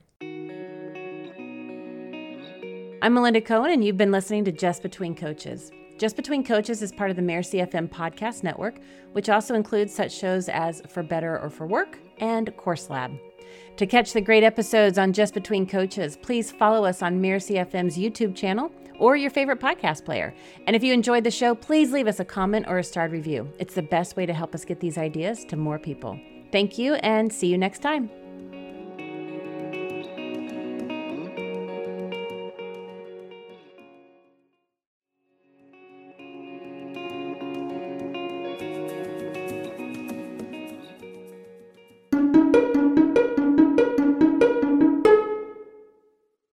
I'm 3.02 3.14
Melinda 3.14 3.40
Cohan, 3.40 3.72
and 3.72 3.82
you've 3.82 3.96
been 3.96 4.12
listening 4.12 4.44
to 4.44 4.52
Just 4.52 4.82
Between 4.82 5.16
Coaches. 5.16 5.72
Just 5.98 6.18
Between 6.18 6.44
Coaches 6.44 6.82
is 6.82 6.92
part 6.92 7.10
of 7.10 7.16
the 7.16 7.22
Mirasee 7.22 7.66
FM 7.66 7.88
podcast 7.88 8.44
network, 8.44 8.76
which 9.14 9.30
also 9.30 9.56
includes 9.56 9.96
such 9.96 10.14
shows 10.14 10.50
as 10.50 10.82
For 10.90 11.02
Better 11.02 11.40
or 11.40 11.50
For 11.50 11.66
Work 11.66 11.98
and 12.18 12.54
Course 12.58 12.90
Lab. 12.90 13.18
To 13.78 13.88
catch 13.88 14.12
the 14.12 14.20
great 14.20 14.44
episodes 14.44 14.98
on 14.98 15.14
Just 15.14 15.34
Between 15.34 15.66
Coaches, 15.66 16.18
please 16.18 16.52
follow 16.52 16.84
us 16.84 17.02
on 17.02 17.22
Mirasee 17.22 17.66
FM's 17.66 17.98
YouTube 17.98 18.36
channel 18.36 18.70
or 19.00 19.16
your 19.16 19.32
favorite 19.32 19.62
podcast 19.62 20.04
player. 20.04 20.36
And 20.68 20.76
if 20.76 20.84
you 20.84 20.94
enjoyed 20.94 21.24
the 21.24 21.32
show, 21.32 21.56
please 21.56 21.94
leave 21.94 22.08
us 22.08 22.20
a 22.20 22.26
comment 22.26 22.66
or 22.68 22.80
a 22.80 22.84
starred 22.84 23.14
review. 23.14 23.50
It's 23.60 23.76
the 23.76 23.82
best 23.82 24.18
way 24.18 24.26
to 24.26 24.34
help 24.34 24.54
us 24.54 24.66
get 24.66 24.82
these 24.82 24.98
ideas 24.98 25.46
to 25.46 25.56
more 25.56 25.80
people. 25.80 26.20
Thank 26.52 26.78
you 26.78 26.96
and 26.96 27.32
see 27.32 27.48
you 27.48 27.58
next 27.58 27.80
time. 27.80 28.10